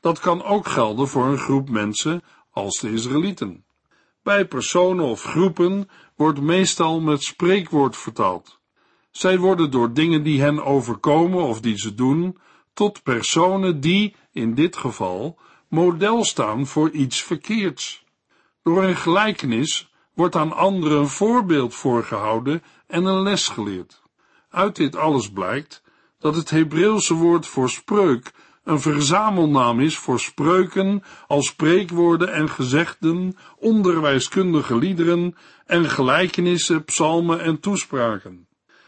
Dat 0.00 0.18
kan 0.18 0.42
ook 0.42 0.68
gelden 0.68 1.08
voor 1.08 1.26
een 1.26 1.38
groep 1.38 1.68
mensen 1.68 2.22
als 2.50 2.78
de 2.78 2.92
Israëlieten. 2.92 3.64
Bij 4.22 4.46
personen 4.46 5.04
of 5.04 5.22
groepen 5.22 5.90
wordt 6.16 6.40
meestal 6.40 7.00
met 7.00 7.22
spreekwoord 7.22 7.96
vertaald. 7.96 8.58
Zij 9.10 9.38
worden 9.38 9.70
door 9.70 9.92
dingen 9.92 10.22
die 10.22 10.40
hen 10.40 10.64
overkomen 10.64 11.42
of 11.42 11.60
die 11.60 11.78
ze 11.78 11.94
doen, 11.94 12.38
tot 12.74 13.02
personen 13.02 13.80
die, 13.80 14.14
in 14.32 14.54
dit 14.54 14.76
geval, 14.76 15.38
model 15.68 16.24
staan 16.24 16.66
voor 16.66 16.90
iets 16.90 17.22
verkeerds. 17.22 18.04
Door 18.62 18.82
een 18.82 18.96
gelijkenis 18.96 19.92
wordt 20.14 20.36
aan 20.36 20.52
anderen 20.52 20.98
een 20.98 21.08
voorbeeld 21.08 21.74
voorgehouden 21.74 22.62
en 22.86 23.04
een 23.04 23.22
les 23.22 23.48
geleerd. 23.48 24.00
Uit 24.50 24.76
dit 24.76 24.96
alles 24.96 25.30
blijkt 25.30 25.82
dat 26.18 26.36
het 26.36 26.50
Hebreeuwse 26.50 27.14
woord 27.14 27.46
voor 27.46 27.70
spreuk 27.70 28.32
een 28.64 28.80
verzamelnaam 28.80 29.80
is 29.80 29.98
voor 29.98 30.20
spreuken 30.20 31.02
als 31.26 31.46
spreekwoorden 31.46 32.32
en 32.32 32.50
gezegden, 32.50 33.36
onderwijskundige 33.56 34.76
liederen 34.76 35.36
en 35.66 35.84
gelijkenissen, 35.90 36.84
psalmen 36.84 37.40
en 37.40 37.60
toespraken. 37.60 38.46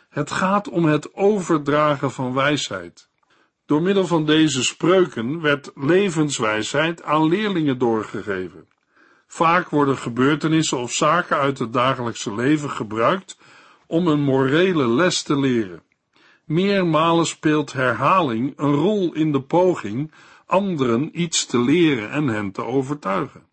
Het 0.08 0.30
gaat 0.30 0.68
om 0.68 0.84
het 0.84 1.14
overdragen 1.14 2.10
van 2.10 2.34
wijsheid. 2.34 3.08
Door 3.66 3.82
middel 3.82 4.06
van 4.06 4.26
deze 4.26 4.62
spreuken 4.62 5.40
werd 5.40 5.70
levenswijsheid 5.74 7.02
aan 7.02 7.28
leerlingen 7.28 7.78
doorgegeven. 7.78 8.68
Vaak 9.26 9.68
worden 9.68 9.96
gebeurtenissen 9.96 10.78
of 10.78 10.92
zaken 10.92 11.36
uit 11.36 11.58
het 11.58 11.72
dagelijkse 11.72 12.34
leven 12.34 12.70
gebruikt 12.70 13.36
om 13.92 14.06
een 14.06 14.22
morele 14.22 14.88
les 14.88 15.22
te 15.22 15.38
leren. 15.38 15.82
Meermalen 16.44 17.26
speelt 17.26 17.72
herhaling 17.72 18.52
een 18.56 18.72
rol 18.72 19.14
in 19.14 19.32
de 19.32 19.42
poging 19.42 20.12
anderen 20.46 21.20
iets 21.20 21.46
te 21.46 21.60
leren 21.60 22.10
en 22.10 22.26
hen 22.26 22.52
te 22.52 22.64
overtuigen. 22.64 23.46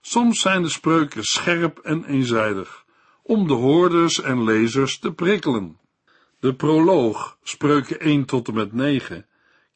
Soms 0.00 0.40
zijn 0.40 0.62
de 0.62 0.68
spreuken 0.68 1.22
scherp 1.22 1.78
en 1.78 2.04
eenzijdig, 2.04 2.84
om 3.22 3.46
de 3.46 3.52
hoorders 3.52 4.20
en 4.20 4.44
lezers 4.44 4.98
te 4.98 5.12
prikkelen. 5.12 5.78
De 6.40 6.54
proloog, 6.54 7.38
spreuken 7.42 8.00
1 8.00 8.24
tot 8.24 8.48
en 8.48 8.54
met 8.54 8.72
9, 8.72 9.26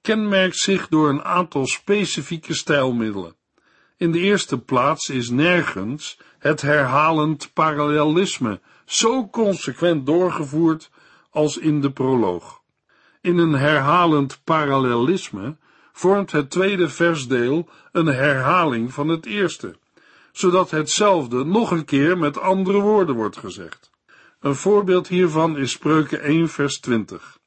kenmerkt 0.00 0.56
zich 0.56 0.88
door 0.88 1.08
een 1.08 1.24
aantal 1.24 1.66
specifieke 1.66 2.54
stijlmiddelen. 2.54 3.36
In 3.96 4.12
de 4.12 4.18
eerste 4.18 4.58
plaats 4.58 5.08
is 5.08 5.30
nergens 5.30 6.18
het 6.38 6.60
herhalend 6.60 7.50
parallelisme 7.52 8.60
zo 8.92 9.28
consequent 9.28 10.06
doorgevoerd 10.06 10.90
als 11.30 11.58
in 11.58 11.80
de 11.80 11.92
proloog. 11.92 12.60
In 13.20 13.38
een 13.38 13.52
herhalend 13.52 14.40
parallelisme 14.44 15.56
vormt 15.92 16.32
het 16.32 16.50
tweede 16.50 16.88
versdeel 16.88 17.68
een 17.92 18.06
herhaling 18.06 18.92
van 18.92 19.08
het 19.08 19.26
eerste, 19.26 19.76
zodat 20.32 20.70
hetzelfde 20.70 21.44
nog 21.44 21.70
een 21.70 21.84
keer 21.84 22.18
met 22.18 22.38
andere 22.38 22.80
woorden 22.80 23.14
wordt 23.14 23.36
gezegd. 23.36 23.90
Een 24.40 24.54
voorbeeld 24.54 25.08
hiervan 25.08 25.56
is 25.56 25.70
Spreuken 25.70 26.20
1 26.20 26.48
vers 26.48 26.80
20. 26.80 27.38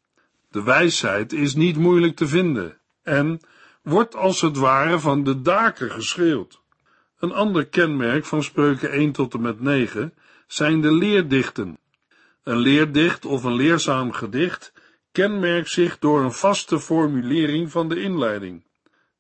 De 0.50 0.64
wijsheid 0.64 1.34
is 1.34 1.56
niet 1.56 1.78
moeilijk 1.78 2.16
te 2.16 2.28
vinden 2.28 2.78
en 3.04 3.40
wordt 3.82 4.16
als 4.16 4.42
het 4.42 4.58
ware 4.58 5.00
van 5.00 5.24
de 5.24 5.42
daken 5.42 5.92
geschreeuwd. 5.92 6.62
Een 7.20 7.32
ander 7.34 7.66
kenmerk 7.66 8.26
van 8.26 8.44
Spreuken 8.44 8.92
1 8.92 9.12
tot 9.12 9.34
en 9.34 9.42
met 9.42 9.62
9 9.62 10.14
zijn 10.48 10.82
de 10.82 10.94
leerdichten. 10.94 11.78
Een 12.44 12.58
leerdicht 12.58 13.26
of 13.26 13.44
een 13.44 13.56
leerzaam 13.56 14.12
gedicht 14.12 14.74
kenmerkt 15.12 15.70
zich 15.70 16.00
door 16.00 16.24
een 16.24 16.34
vaste 16.34 16.80
formulering 16.80 17.72
van 17.72 17.90
de 17.90 18.02
inleiding. 18.02 18.64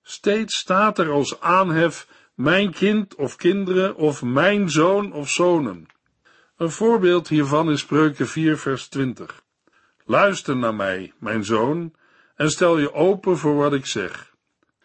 Steeds 0.03 0.57
staat 0.57 0.99
er 0.99 1.11
als 1.11 1.39
aanhef 1.39 2.07
mijn 2.35 2.71
kind 2.71 3.15
of 3.15 3.35
kinderen 3.35 3.95
of 3.95 4.23
mijn 4.23 4.69
zoon 4.69 5.13
of 5.13 5.29
zonen. 5.29 5.87
Een 6.57 6.71
voorbeeld 6.71 7.27
hiervan 7.27 7.71
is 7.71 7.79
Spreuken 7.79 8.27
4 8.27 8.57
vers 8.57 8.87
20. 8.87 9.43
Luister 10.05 10.55
naar 10.55 10.75
mij, 10.75 11.13
mijn 11.19 11.43
zoon, 11.43 11.93
en 12.35 12.49
stel 12.49 12.77
je 12.77 12.93
open 12.93 13.37
voor 13.37 13.55
wat 13.55 13.73
ik 13.73 13.85
zeg. 13.85 14.33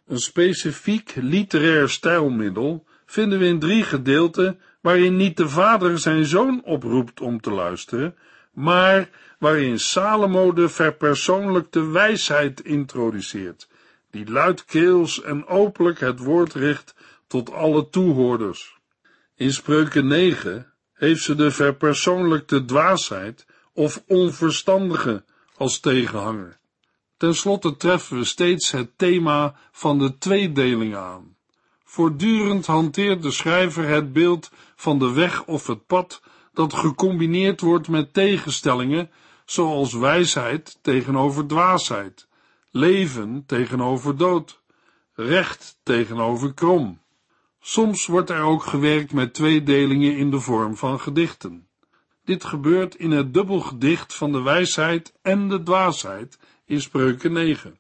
Een 0.07 0.19
specifiek 0.19 1.15
literair 1.15 1.89
stijlmiddel 1.89 2.87
vinden 3.07 3.39
we 3.39 3.47
in 3.47 3.59
drie 3.59 3.83
gedeelten 3.83 4.61
waarin 4.81 5.17
niet 5.17 5.37
de 5.37 5.49
vader 5.49 5.99
zijn 5.99 6.25
zoon 6.25 6.65
oproept 6.65 7.21
om 7.21 7.41
te 7.41 7.51
luisteren, 7.51 8.17
maar 8.53 9.11
waarin 9.39 9.79
Salomo 9.79 10.53
de 10.53 10.69
verpersoonlijkte 10.69 11.87
wijsheid 11.87 12.61
introduceert, 12.61 13.69
die 14.11 14.31
luidkeels 14.31 15.23
en 15.23 15.47
openlijk 15.47 16.01
het 16.01 16.19
woord 16.19 16.55
richt 16.55 16.95
tot 17.27 17.53
alle 17.53 17.89
toehoorders. 17.89 18.79
In 19.35 19.53
Spreuken 19.53 20.07
9 20.07 20.73
heeft 20.93 21.23
ze 21.23 21.35
de 21.35 21.51
verpersoonlijkte 21.51 22.65
dwaasheid 22.65 23.47
of 23.73 24.03
onverstandige 24.07 25.25
als 25.57 25.81
tegenhanger. 25.81 26.59
Ten 27.17 27.35
slotte 27.35 27.77
treffen 27.77 28.17
we 28.17 28.25
steeds 28.25 28.71
het 28.71 28.99
thema 28.99 29.55
van 29.73 29.99
de 29.99 30.19
tweedeling 30.19 30.97
aan. 30.97 31.37
Voortdurend 31.93 32.67
hanteert 32.67 33.23
de 33.23 33.31
schrijver 33.31 33.89
het 33.89 34.13
beeld 34.13 34.51
van 34.77 34.99
de 34.99 35.13
weg 35.13 35.45
of 35.45 35.67
het 35.67 35.87
pad 35.87 36.23
dat 36.53 36.75
gecombineerd 36.75 37.61
wordt 37.61 37.89
met 37.89 38.13
tegenstellingen 38.13 39.11
zoals 39.45 39.93
wijsheid 39.93 40.79
tegenover 40.83 41.47
dwaasheid, 41.47 42.29
leven 42.71 43.45
tegenover 43.47 44.17
dood, 44.17 44.63
recht 45.15 45.79
tegenover 45.83 46.55
krom. 46.55 47.01
Soms 47.61 48.07
wordt 48.07 48.31
er 48.31 48.43
ook 48.43 48.63
gewerkt 48.63 49.13
met 49.13 49.35
tweedelingen 49.35 50.17
in 50.17 50.31
de 50.31 50.41
vorm 50.41 50.77
van 50.77 51.01
gedichten. 51.01 51.69
Dit 52.25 52.45
gebeurt 52.45 52.95
in 52.95 53.11
het 53.11 53.35
dubbelgedicht 53.35 54.15
van 54.15 54.33
de 54.33 54.43
wijsheid 54.43 55.15
en 55.23 55.49
de 55.49 55.63
dwaasheid 55.63 56.39
in 56.65 56.81
Spreuken 56.81 57.33
9. 57.33 57.79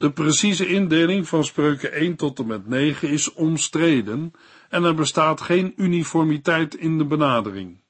De 0.00 0.12
precieze 0.12 0.66
indeling 0.66 1.28
van 1.28 1.44
spreuken 1.44 1.92
1 1.92 2.16
tot 2.16 2.38
en 2.38 2.46
met 2.46 2.66
9 2.66 3.08
is 3.08 3.32
omstreden 3.32 4.32
en 4.68 4.84
er 4.84 4.94
bestaat 4.94 5.40
geen 5.40 5.72
uniformiteit 5.76 6.74
in 6.74 6.98
de 6.98 7.04
benadering. 7.04 7.82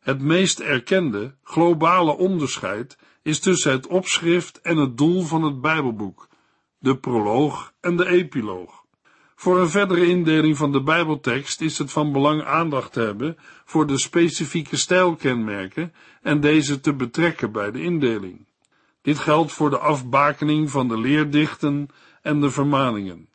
Het 0.00 0.20
meest 0.20 0.60
erkende, 0.60 1.34
globale 1.42 2.16
onderscheid 2.16 2.98
is 3.22 3.40
tussen 3.40 3.72
het 3.72 3.86
opschrift 3.86 4.60
en 4.60 4.76
het 4.76 4.96
doel 4.98 5.22
van 5.22 5.42
het 5.42 5.60
Bijbelboek, 5.60 6.28
de 6.78 6.96
proloog 6.96 7.72
en 7.80 7.96
de 7.96 8.06
epiloog. 8.06 8.84
Voor 9.34 9.60
een 9.60 9.70
verdere 9.70 10.06
indeling 10.06 10.56
van 10.56 10.72
de 10.72 10.82
Bijbeltekst 10.82 11.60
is 11.60 11.78
het 11.78 11.92
van 11.92 12.12
belang 12.12 12.42
aandacht 12.42 12.92
te 12.92 13.00
hebben 13.00 13.36
voor 13.64 13.86
de 13.86 13.98
specifieke 13.98 14.76
stijlkenmerken 14.76 15.92
en 16.22 16.40
deze 16.40 16.80
te 16.80 16.94
betrekken 16.94 17.52
bij 17.52 17.70
de 17.70 17.82
indeling. 17.82 18.46
Dit 19.04 19.18
geldt 19.18 19.52
voor 19.52 19.70
de 19.70 19.78
afbakening 19.78 20.70
van 20.70 20.88
de 20.88 20.98
leerdichten 20.98 21.88
en 22.22 22.40
de 22.40 22.50
vermaningen. 22.50 23.28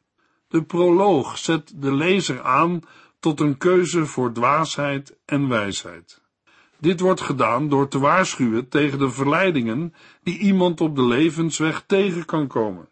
De 0.47 0.63
proloog 0.63 1.37
zet 1.37 1.73
de 1.75 1.93
lezer 1.93 2.41
aan 2.41 2.81
tot 3.19 3.39
een 3.39 3.57
keuze 3.57 4.05
voor 4.05 4.31
dwaasheid 4.31 5.17
en 5.25 5.47
wijsheid. 5.47 6.21
Dit 6.79 6.99
wordt 6.99 7.21
gedaan 7.21 7.69
door 7.69 7.87
te 7.87 7.99
waarschuwen 7.99 8.69
tegen 8.69 8.99
de 8.99 9.09
verleidingen 9.09 9.93
die 10.23 10.37
iemand 10.37 10.81
op 10.81 10.95
de 10.95 11.05
levensweg 11.05 11.83
tegen 11.87 12.25
kan 12.25 12.47
komen. 12.47 12.89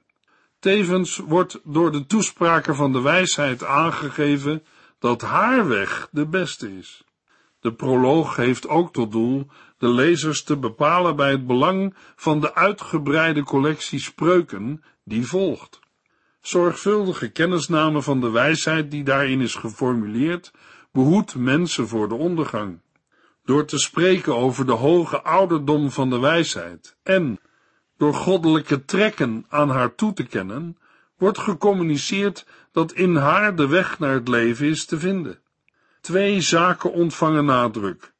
Tevens 0.60 1.18
wordt 1.18 1.60
door 1.63 1.92
de 1.92 2.06
toespraken 2.06 2.76
van 2.76 2.92
de 2.92 3.02
wijsheid 3.02 3.63
aangegeven 3.63 4.63
dat 5.00 5.22
haar 5.22 5.68
weg 5.68 6.08
de 6.12 6.28
beste 6.28 6.78
is. 6.78 7.04
De 7.60 7.74
proloog 7.74 8.36
heeft 8.36 8.68
ook 8.68 8.94
tot 8.94 9.12
doel 9.12 9.48
de 9.78 9.90
lezers 9.90 10.44
te 10.44 10.58
bepalen 10.58 11.16
bij 11.16 11.32
het 11.32 11.48
belang 11.48 11.96
van 12.16 12.40
de 12.40 12.56
uitgebreide 12.56 13.44
collectie 13.44 14.00
spreuken 14.00 14.84
die 15.04 15.28
volgt. 15.28 15.80
Zorgvuldige 16.42 17.30
kennisname 17.30 18.02
van 18.02 18.22
de 18.22 18.30
wijsheid 18.30 18.92
die 18.92 19.04
daarin 19.04 19.42
is 19.42 19.56
geformuleerd, 19.56 20.52
behoedt 20.92 21.36
mensen 21.36 21.88
voor 21.88 22.08
de 22.08 22.16
ondergang. 22.16 22.80
Door 23.46 23.66
te 23.66 23.78
spreken 23.78 24.36
over 24.36 24.66
de 24.66 24.72
hoge 24.72 25.22
ouderdom 25.22 25.92
van 25.92 26.10
de 26.10 26.20
wijsheid 26.20 26.98
en 27.04 27.40
door 27.98 28.13
goddelijke 28.13 28.86
trekken 28.86 29.46
aan 29.50 29.70
haar 29.70 29.96
toe 29.96 30.13
te 30.13 30.24
kennen, 30.24 30.78
wordt 31.18 31.38
gecommuniceerd 31.38 32.46
dat 32.72 32.92
in 32.92 33.16
haar 33.16 33.56
de 33.56 33.68
weg 33.68 34.00
naar 34.00 34.13
het 34.13 34.28
leven 34.28 34.68
is 34.68 34.86
te 34.86 35.00
vinden. 35.00 35.40
Twee 36.02 36.42
zaken 36.42 36.92
ontvangen 36.92 37.46
nadruk. 37.46 38.13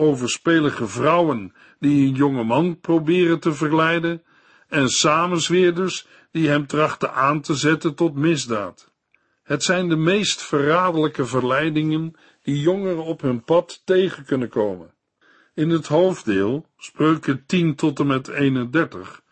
Overspelige 0.00 0.86
vrouwen 0.86 1.52
die 1.78 2.06
een 2.06 2.14
jonge 2.14 2.44
man 2.44 2.80
proberen 2.80 3.40
te 3.40 3.52
verleiden 3.52 4.22
en 4.68 4.88
samenzweerders 4.88 6.06
die 6.30 6.48
hem 6.48 6.66
trachten 6.66 7.14
aan 7.14 7.40
te 7.40 7.54
zetten 7.54 7.94
tot 7.94 8.14
misdaad. 8.14 8.92
Het 9.42 9.62
zijn 9.62 9.88
de 9.88 9.96
meest 9.96 10.42
verraderlijke 10.42 11.26
verleidingen 11.26 12.14
die 12.42 12.60
jongeren 12.60 13.04
op 13.04 13.20
hun 13.20 13.44
pad 13.44 13.82
tegen 13.84 14.24
kunnen 14.24 14.48
komen. 14.48 14.94
In 15.54 15.70
het 15.70 15.86
hoofddeel, 15.86 16.66
spreuken 16.78 17.46
10 17.46 17.74
tot 17.74 17.98
en 17.98 18.06
met 18.06 18.28
31, 18.28 19.22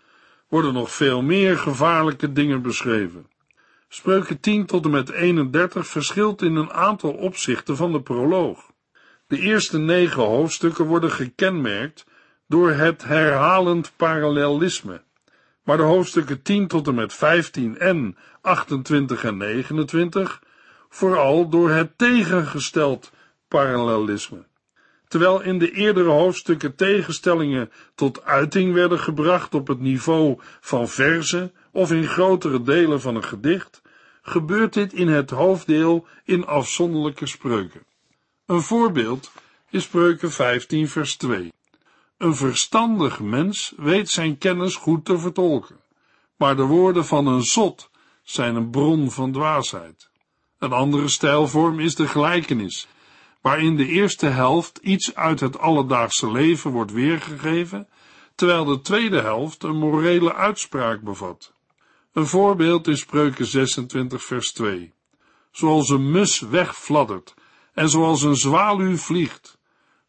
worden 0.49 0.73
nog 0.73 0.91
veel 0.91 1.23
meer 1.23 1.59
gevaarlijke 1.59 2.33
dingen 2.33 2.63
beschreven. 2.63 3.27
Spreuken 3.89 4.41
10 4.41 4.67
tot 4.67 4.85
en 4.85 4.91
met 4.91 5.11
31 5.11 5.87
verschilt 5.87 6.43
in 6.43 6.55
een 6.57 6.73
aantal 6.73 7.13
opzichten 7.13 7.77
van 7.77 7.93
de 7.93 8.03
proloog. 8.03 8.71
De 9.29 9.39
eerste 9.39 9.79
negen 9.79 10.23
hoofdstukken 10.23 10.85
worden 10.85 11.11
gekenmerkt 11.11 12.07
door 12.47 12.71
het 12.71 13.05
herhalend 13.05 13.93
parallelisme, 13.97 15.03
maar 15.63 15.77
de 15.77 15.83
hoofdstukken 15.83 16.43
10 16.43 16.67
tot 16.67 16.87
en 16.87 16.95
met 16.95 17.15
15 17.15 17.79
en 17.79 18.17
28 18.41 19.25
en 19.25 19.37
29 19.37 20.43
vooral 20.89 21.49
door 21.49 21.71
het 21.71 21.99
tegengesteld 21.99 23.11
parallelisme. 23.49 24.47
Terwijl 25.09 25.41
in 25.41 25.59
de 25.59 25.73
eerdere 25.73 26.11
hoofdstukken 26.11 26.75
tegenstellingen 26.75 27.71
tot 27.95 28.25
uiting 28.25 28.73
werden 28.73 28.99
gebracht 28.99 29.55
op 29.55 29.69
het 29.69 29.81
niveau 29.81 30.39
van 30.61 30.89
verzen 30.89 31.53
of 31.73 31.93
in 31.93 32.07
grotere 32.07 32.63
delen 32.63 33.01
van 33.01 33.17
een 33.17 33.25
gedicht, 33.25 33.83
gebeurt 34.23 34.73
dit 34.73 34.93
in 34.93 35.09
het 35.09 35.31
hoofddeel 35.31 36.07
in 36.25 36.47
afzonderlijke 36.47 37.27
spreuken. 37.27 37.87
Een 38.49 38.63
voorbeeld 38.63 39.33
is 39.71 39.83
spreuken 39.83 40.31
15 40.31 40.89
vers 40.89 41.17
2. 41.17 41.53
Een 42.19 42.35
verstandig 42.35 43.21
mens 43.21 43.73
weet 43.77 44.11
zijn 44.11 44.39
kennis 44.39 44.75
goed 44.75 45.05
te 45.05 45.19
vertolken, 45.19 45.81
maar 46.37 46.57
de 46.57 46.63
woorden 46.63 47.05
van 47.05 47.27
een 47.27 47.43
zot 47.43 47.91
zijn 48.23 48.55
een 48.55 48.71
bron 48.71 49.11
van 49.11 49.33
dwaasheid. 49.33 50.11
Een 50.59 50.73
andere 50.73 51.09
stijlvorm 51.09 51.81
is 51.81 51.95
de 51.95 52.09
gelijkenis, 52.09 52.87
waarin 53.41 53.77
de 53.77 53.87
eerste 53.87 54.27
helft 54.27 54.79
iets 54.83 55.15
uit 55.15 55.41
het 55.41 55.59
alledaagse 55.59 56.31
leven 56.31 56.71
wordt 56.71 56.93
weergegeven, 56.93 57.89
terwijl 58.35 58.65
de 58.65 58.81
tweede 58.81 59.21
helft 59.21 59.63
een 59.63 59.79
morele 59.79 60.35
uitspraak 60.35 61.01
bevat. 61.01 61.53
Een 62.13 62.27
voorbeeld 62.27 62.87
is 62.87 63.01
Spreuken 63.01 63.47
26 63.47 64.25
vers 64.25 64.53
2. 64.53 64.93
Zoals 65.51 65.89
een 65.89 66.11
mus 66.11 66.41
wegfladdert 66.41 67.35
en 67.79 67.89
zoals 67.89 68.23
een 68.23 68.37
zwaluw 68.37 68.97
vliegt, 68.97 69.59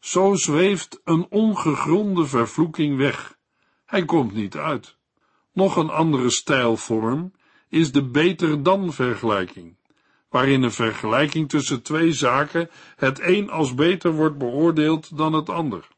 zo 0.00 0.34
zweeft 0.34 1.00
een 1.04 1.26
ongegronde 1.28 2.26
vervloeking 2.26 2.96
weg. 2.96 3.36
Hij 3.86 4.04
komt 4.04 4.32
niet 4.32 4.56
uit. 4.56 4.96
Nog 5.52 5.76
een 5.76 5.90
andere 5.90 6.30
stijlvorm 6.30 7.32
is 7.68 7.92
de 7.92 8.04
beter 8.04 8.62
dan 8.62 8.92
vergelijking, 8.92 9.76
waarin 10.28 10.62
een 10.62 10.72
vergelijking 10.72 11.48
tussen 11.48 11.82
twee 11.82 12.12
zaken 12.12 12.70
het 12.96 13.20
een 13.20 13.50
als 13.50 13.74
beter 13.74 14.12
wordt 14.12 14.38
beoordeeld 14.38 15.16
dan 15.16 15.32
het 15.32 15.48
ander. 15.48 15.88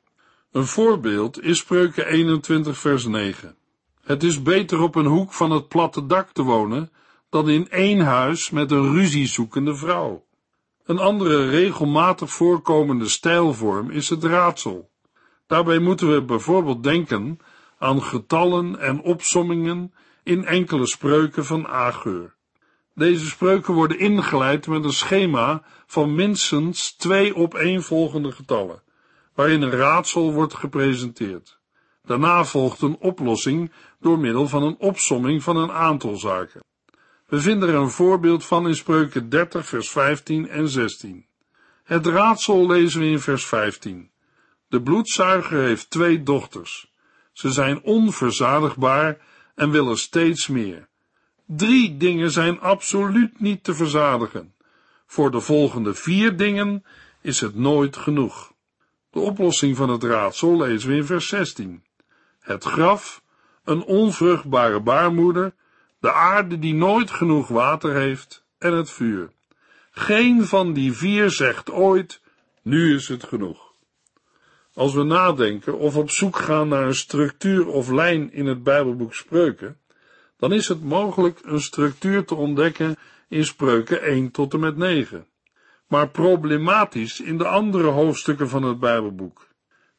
Een 0.50 0.66
voorbeeld 0.66 1.42
is 1.42 1.58
Spreuken 1.58 2.06
21 2.06 2.78
vers 2.78 3.06
9. 3.06 3.56
Het 4.02 4.22
is 4.22 4.42
beter 4.42 4.80
op 4.80 4.94
een 4.94 5.06
hoek 5.06 5.32
van 5.32 5.50
het 5.50 5.68
platte 5.68 6.06
dak 6.06 6.32
te 6.32 6.42
wonen 6.42 6.90
dan 7.28 7.48
in 7.48 7.70
één 7.70 8.00
huis 8.00 8.50
met 8.50 8.70
een 8.70 8.92
ruziezoekende 8.92 9.76
vrouw. 9.76 10.24
Een 10.84 10.98
andere 10.98 11.48
regelmatig 11.48 12.30
voorkomende 12.30 13.08
stijlvorm 13.08 13.90
is 13.90 14.08
het 14.08 14.24
raadsel. 14.24 14.90
Daarbij 15.46 15.78
moeten 15.78 16.14
we 16.14 16.22
bijvoorbeeld 16.22 16.82
denken 16.82 17.38
aan 17.78 18.02
getallen 18.02 18.78
en 18.78 19.00
opsommingen 19.00 19.94
in 20.22 20.44
enkele 20.44 20.86
spreuken 20.86 21.44
van 21.44 21.68
Ageur. 21.68 22.34
Deze 22.94 23.26
spreuken 23.26 23.74
worden 23.74 23.98
ingeleid 23.98 24.66
met 24.66 24.84
een 24.84 24.92
schema 24.92 25.62
van 25.86 26.14
minstens 26.14 26.96
twee 26.96 27.36
opeenvolgende 27.36 28.32
getallen, 28.32 28.82
waarin 29.34 29.62
een 29.62 29.70
raadsel 29.70 30.32
wordt 30.32 30.54
gepresenteerd. 30.54 31.58
Daarna 32.04 32.44
volgt 32.44 32.80
een 32.80 32.96
oplossing 32.98 33.72
door 34.00 34.18
middel 34.18 34.48
van 34.48 34.62
een 34.62 34.78
opsomming 34.78 35.42
van 35.42 35.56
een 35.56 35.72
aantal 35.72 36.16
zaken. 36.16 36.62
We 37.32 37.40
vinden 37.40 37.68
er 37.68 37.74
een 37.74 37.90
voorbeeld 37.90 38.44
van 38.44 38.68
in 38.68 38.74
Spreuken 38.74 39.28
30, 39.28 39.66
vers 39.66 39.90
15 39.90 40.48
en 40.48 40.68
16. 40.68 41.26
Het 41.84 42.06
raadsel 42.06 42.66
lezen 42.66 43.00
we 43.00 43.06
in 43.06 43.20
vers 43.20 43.46
15. 43.46 44.10
De 44.68 44.82
bloedzuiger 44.82 45.62
heeft 45.62 45.90
twee 45.90 46.22
dochters. 46.22 46.92
Ze 47.32 47.50
zijn 47.52 47.82
onverzadigbaar 47.82 49.18
en 49.54 49.70
willen 49.70 49.98
steeds 49.98 50.48
meer. 50.48 50.88
Drie 51.46 51.96
dingen 51.96 52.30
zijn 52.30 52.60
absoluut 52.60 53.40
niet 53.40 53.64
te 53.64 53.74
verzadigen. 53.74 54.54
Voor 55.06 55.30
de 55.30 55.40
volgende 55.40 55.94
vier 55.94 56.36
dingen 56.36 56.84
is 57.20 57.40
het 57.40 57.54
nooit 57.54 57.96
genoeg. 57.96 58.52
De 59.10 59.20
oplossing 59.20 59.76
van 59.76 59.88
het 59.88 60.02
raadsel 60.02 60.56
lezen 60.56 60.88
we 60.88 60.96
in 60.96 61.04
vers 61.04 61.28
16. 61.28 61.84
Het 62.40 62.64
graf, 62.64 63.22
een 63.64 63.82
onvruchtbare 63.84 64.80
baarmoeder, 64.80 65.54
de 66.02 66.12
aarde 66.12 66.58
die 66.58 66.74
nooit 66.74 67.10
genoeg 67.10 67.48
water 67.48 67.94
heeft 67.94 68.44
en 68.58 68.72
het 68.72 68.90
vuur. 68.90 69.30
Geen 69.90 70.44
van 70.44 70.72
die 70.72 70.92
vier 70.92 71.30
zegt 71.30 71.70
ooit, 71.70 72.20
nu 72.62 72.94
is 72.94 73.08
het 73.08 73.24
genoeg. 73.24 73.72
Als 74.74 74.94
we 74.94 75.02
nadenken 75.02 75.78
of 75.78 75.96
op 75.96 76.10
zoek 76.10 76.36
gaan 76.36 76.68
naar 76.68 76.86
een 76.86 76.94
structuur 76.94 77.66
of 77.66 77.90
lijn 77.90 78.32
in 78.32 78.46
het 78.46 78.62
Bijbelboek 78.62 79.14
Spreuken, 79.14 79.78
dan 80.36 80.52
is 80.52 80.68
het 80.68 80.82
mogelijk 80.82 81.38
een 81.42 81.60
structuur 81.60 82.24
te 82.24 82.34
ontdekken 82.34 82.96
in 83.28 83.44
Spreuken 83.44 84.02
1 84.02 84.30
tot 84.30 84.52
en 84.52 84.60
met 84.60 84.76
9, 84.76 85.26
maar 85.86 86.08
problematisch 86.08 87.20
in 87.20 87.38
de 87.38 87.46
andere 87.46 87.88
hoofdstukken 87.88 88.48
van 88.48 88.62
het 88.62 88.78
Bijbelboek. 88.78 89.48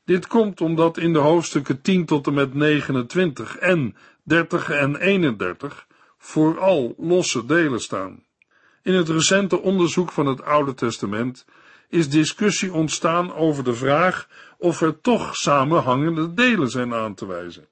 Dit 0.05 0.27
komt 0.27 0.61
omdat 0.61 0.97
in 0.97 1.13
de 1.13 1.19
hoofdstukken 1.19 1.81
10 1.81 2.05
tot 2.05 2.27
en 2.27 2.33
met 2.33 2.53
29 2.53 3.57
en 3.57 3.95
30 4.23 4.69
en 4.69 4.95
31 4.95 5.87
vooral 6.23 6.95
losse 6.97 7.45
delen 7.45 7.79
staan. 7.79 8.23
In 8.81 8.93
het 8.93 9.09
recente 9.09 9.61
onderzoek 9.61 10.11
van 10.11 10.25
het 10.25 10.43
Oude 10.43 10.73
Testament 10.73 11.45
is 11.89 12.09
discussie 12.09 12.73
ontstaan 12.73 13.33
over 13.33 13.63
de 13.63 13.73
vraag 13.73 14.27
of 14.57 14.81
er 14.81 15.01
toch 15.01 15.35
samenhangende 15.35 16.33
delen 16.33 16.69
zijn 16.69 16.93
aan 16.93 17.13
te 17.13 17.25
wijzen. 17.25 17.67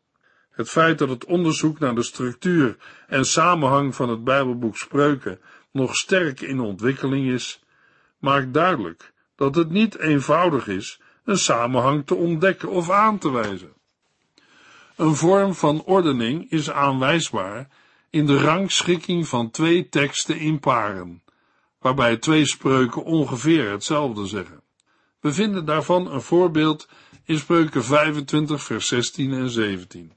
Het 0.51 0.69
feit 0.69 0.97
dat 0.97 1.09
het 1.09 1.25
onderzoek 1.25 1.79
naar 1.79 1.95
de 1.95 2.03
structuur 2.03 2.77
en 3.07 3.25
samenhang 3.25 3.95
van 3.95 4.09
het 4.09 4.23
Bijbelboek 4.23 4.77
Spreuken 4.77 5.39
nog 5.71 5.95
sterk 5.95 6.41
in 6.41 6.59
ontwikkeling 6.59 7.27
is, 7.27 7.63
maakt 8.19 8.53
duidelijk 8.53 9.13
dat 9.35 9.55
het 9.55 9.69
niet 9.69 9.97
eenvoudig 9.97 10.67
is 10.67 11.01
een 11.25 11.37
samenhang 11.37 12.05
te 12.05 12.15
ontdekken 12.15 12.69
of 12.69 12.89
aan 12.89 13.17
te 13.17 13.31
wijzen. 13.31 13.73
Een 14.95 15.15
vorm 15.15 15.53
van 15.53 15.83
ordening 15.83 16.51
is 16.51 16.71
aanwijsbaar 16.71 17.67
in 18.11 18.25
de 18.25 18.37
rangschikking 18.37 19.27
van 19.27 19.51
twee 19.51 19.89
teksten 19.89 20.39
in 20.39 20.59
paren, 20.59 21.23
waarbij 21.79 22.17
twee 22.17 22.45
spreuken 22.45 23.03
ongeveer 23.03 23.71
hetzelfde 23.71 24.25
zeggen. 24.25 24.61
We 25.19 25.33
vinden 25.33 25.65
daarvan 25.65 26.11
een 26.11 26.21
voorbeeld 26.21 26.87
in 27.23 27.37
spreuken 27.37 27.83
25 27.83 28.63
vers 28.63 28.87
16 28.87 29.33
en 29.33 29.49
17. 29.49 30.13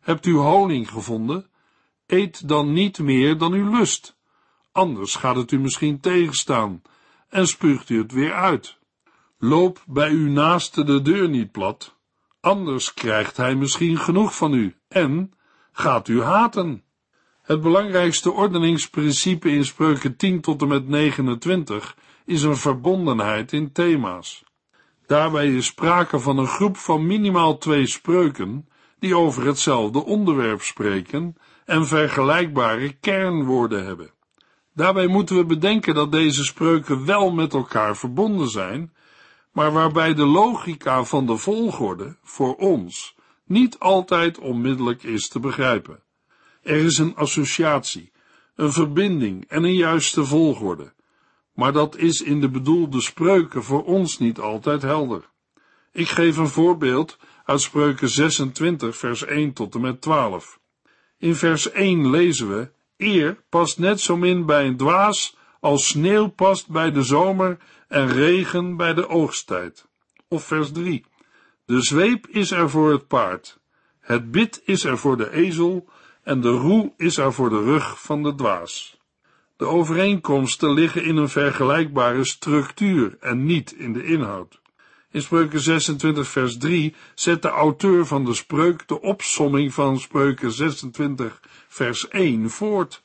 Hebt 0.00 0.26
u 0.26 0.34
honing 0.34 0.90
gevonden? 0.90 1.46
Eet 2.06 2.48
dan 2.48 2.72
niet 2.72 2.98
meer 2.98 3.38
dan 3.38 3.54
u 3.54 3.70
lust, 3.70 4.16
anders 4.72 5.14
gaat 5.14 5.36
het 5.36 5.52
u 5.52 5.58
misschien 5.58 6.00
tegenstaan 6.00 6.82
en 7.28 7.46
spuugt 7.46 7.88
u 7.88 7.98
het 7.98 8.12
weer 8.12 8.32
uit. 8.32 8.78
Loop 9.38 9.82
bij 9.86 10.10
uw 10.10 10.28
naaste 10.28 10.84
de 10.84 11.02
deur 11.02 11.28
niet 11.28 11.52
plat, 11.52 11.96
anders 12.40 12.94
krijgt 12.94 13.36
hij 13.36 13.54
misschien 13.54 13.98
genoeg 13.98 14.36
van 14.36 14.54
u 14.54 14.76
en 14.88 15.32
gaat 15.72 16.08
u 16.08 16.22
haten. 16.22 16.84
Het 17.44 17.60
belangrijkste 17.60 18.32
ordeningsprincipe 18.32 19.50
in 19.50 19.64
spreuken 19.64 20.16
10 20.16 20.40
tot 20.40 20.62
en 20.62 20.68
met 20.68 20.88
29 20.88 21.96
is 22.24 22.42
een 22.42 22.56
verbondenheid 22.56 23.52
in 23.52 23.72
thema's. 23.72 24.44
Daarbij 25.06 25.54
is 25.54 25.66
sprake 25.66 26.18
van 26.18 26.38
een 26.38 26.46
groep 26.46 26.76
van 26.76 27.06
minimaal 27.06 27.58
twee 27.58 27.86
spreuken 27.86 28.68
die 28.98 29.16
over 29.16 29.46
hetzelfde 29.46 30.04
onderwerp 30.04 30.62
spreken 30.62 31.36
en 31.64 31.86
vergelijkbare 31.86 32.92
kernwoorden 32.92 33.84
hebben. 33.84 34.10
Daarbij 34.74 35.06
moeten 35.06 35.36
we 35.36 35.44
bedenken 35.44 35.94
dat 35.94 36.12
deze 36.12 36.44
spreuken 36.44 37.04
wel 37.04 37.30
met 37.30 37.52
elkaar 37.54 37.96
verbonden 37.96 38.48
zijn, 38.48 38.94
maar 39.52 39.72
waarbij 39.72 40.14
de 40.14 40.26
logica 40.26 41.04
van 41.04 41.26
de 41.26 41.36
volgorde 41.36 42.16
voor 42.22 42.54
ons 42.56 43.16
niet 43.44 43.78
altijd 43.78 44.38
onmiddellijk 44.38 45.02
is 45.02 45.28
te 45.28 45.40
begrijpen. 45.40 46.03
Er 46.64 46.76
is 46.76 46.98
een 46.98 47.16
associatie, 47.16 48.12
een 48.54 48.72
verbinding 48.72 49.44
en 49.48 49.64
een 49.64 49.74
juiste 49.74 50.24
volgorde, 50.24 50.92
maar 51.52 51.72
dat 51.72 51.96
is 51.96 52.20
in 52.20 52.40
de 52.40 52.48
bedoelde 52.48 53.00
spreuken 53.00 53.62
voor 53.62 53.84
ons 53.84 54.18
niet 54.18 54.38
altijd 54.38 54.82
helder. 54.82 55.30
Ik 55.92 56.08
geef 56.08 56.36
een 56.36 56.48
voorbeeld 56.48 57.18
uit 57.44 57.60
spreuken 57.60 58.08
26 58.08 58.96
vers 58.96 59.24
1 59.24 59.52
tot 59.52 59.74
en 59.74 59.80
met 59.80 60.00
12. 60.00 60.60
In 61.18 61.34
vers 61.34 61.70
1 61.70 62.10
lezen 62.10 62.48
we, 62.48 62.70
eer 62.96 63.42
past 63.48 63.78
net 63.78 64.00
zo 64.00 64.16
min 64.16 64.46
bij 64.46 64.66
een 64.66 64.76
dwaas 64.76 65.36
als 65.60 65.86
sneeuw 65.86 66.28
past 66.28 66.68
bij 66.68 66.92
de 66.92 67.02
zomer 67.02 67.58
en 67.88 68.08
regen 68.08 68.76
bij 68.76 68.94
de 68.94 69.08
oogsttijd. 69.08 69.88
Of 70.28 70.44
vers 70.44 70.72
3. 70.72 71.04
De 71.66 71.82
zweep 71.82 72.26
is 72.26 72.50
er 72.50 72.70
voor 72.70 72.92
het 72.92 73.06
paard, 73.06 73.60
het 74.00 74.30
bit 74.30 74.62
is 74.64 74.84
er 74.84 74.98
voor 74.98 75.16
de 75.16 75.30
ezel 75.30 75.88
en 76.24 76.40
de 76.40 76.50
roe 76.50 76.92
is 76.96 77.16
er 77.16 77.32
voor 77.32 77.48
de 77.48 77.62
rug 77.62 78.02
van 78.02 78.22
de 78.22 78.34
dwaas. 78.34 78.98
De 79.56 79.64
overeenkomsten 79.64 80.72
liggen 80.72 81.04
in 81.04 81.16
een 81.16 81.28
vergelijkbare 81.28 82.24
structuur 82.24 83.16
en 83.20 83.44
niet 83.44 83.72
in 83.72 83.92
de 83.92 84.04
inhoud. 84.04 84.60
In 85.10 85.22
Spreuken 85.22 85.60
26 85.60 86.28
vers 86.28 86.58
3 86.58 86.94
zet 87.14 87.42
de 87.42 87.48
auteur 87.48 88.06
van 88.06 88.24
de 88.24 88.34
spreuk 88.34 88.88
de 88.88 89.00
opsomming 89.00 89.74
van 89.74 89.98
Spreuken 89.98 90.52
26 90.52 91.40
vers 91.68 92.08
1 92.08 92.50
voort. 92.50 93.02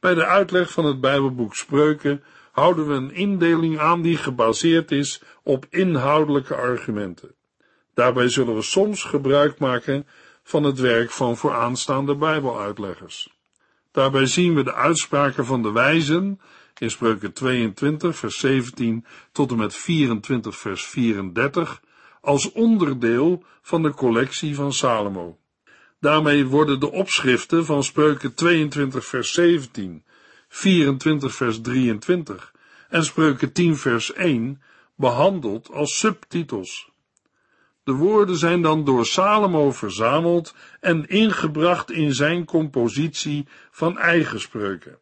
Bij 0.00 0.14
de 0.14 0.26
uitleg 0.26 0.70
van 0.70 0.84
het 0.84 1.00
Bijbelboek 1.00 1.54
Spreuken 1.54 2.22
houden 2.52 2.86
we 2.86 2.94
een 2.94 3.14
indeling 3.14 3.78
aan 3.78 4.02
die 4.02 4.16
gebaseerd 4.16 4.90
is 4.90 5.22
op 5.42 5.66
inhoudelijke 5.70 6.54
argumenten. 6.54 7.34
Daarbij 7.94 8.28
zullen 8.28 8.54
we 8.54 8.62
soms 8.62 9.02
gebruik 9.02 9.58
maken 9.58 10.06
van 10.50 10.62
het 10.62 10.78
werk 10.78 11.10
van 11.10 11.36
vooraanstaande 11.36 12.16
Bijbeluitleggers. 12.16 13.28
Daarbij 13.92 14.26
zien 14.26 14.54
we 14.54 14.62
de 14.62 14.74
uitspraken 14.74 15.46
van 15.46 15.62
de 15.62 15.72
wijzen 15.72 16.40
in 16.78 16.90
Spreuken 16.90 17.32
22 17.32 18.16
vers 18.16 18.38
17 18.38 19.04
tot 19.32 19.50
en 19.50 19.56
met 19.56 19.76
24 19.76 20.56
vers 20.56 20.86
34 20.86 21.80
als 22.20 22.52
onderdeel 22.52 23.44
van 23.62 23.82
de 23.82 23.94
collectie 23.94 24.54
van 24.54 24.72
Salomo. 24.72 25.38
Daarmee 26.00 26.46
worden 26.46 26.80
de 26.80 26.90
opschriften 26.90 27.64
van 27.64 27.84
Spreuken 27.84 28.34
22 28.34 29.06
vers 29.06 29.32
17, 29.32 30.04
24 30.48 31.34
vers 31.34 31.60
23 31.60 32.52
en 32.88 33.04
Spreuken 33.04 33.52
10 33.52 33.76
vers 33.76 34.12
1 34.12 34.62
behandeld 34.96 35.72
als 35.72 35.98
subtitels. 35.98 36.89
De 37.90 37.96
woorden 37.96 38.36
zijn 38.36 38.62
dan 38.62 38.84
door 38.84 39.06
Salomo 39.06 39.72
verzameld 39.72 40.54
en 40.80 41.08
ingebracht 41.08 41.90
in 41.90 42.14
zijn 42.14 42.44
compositie 42.44 43.46
van 43.70 43.98
eigen 43.98 44.40
spreuken. 44.40 44.98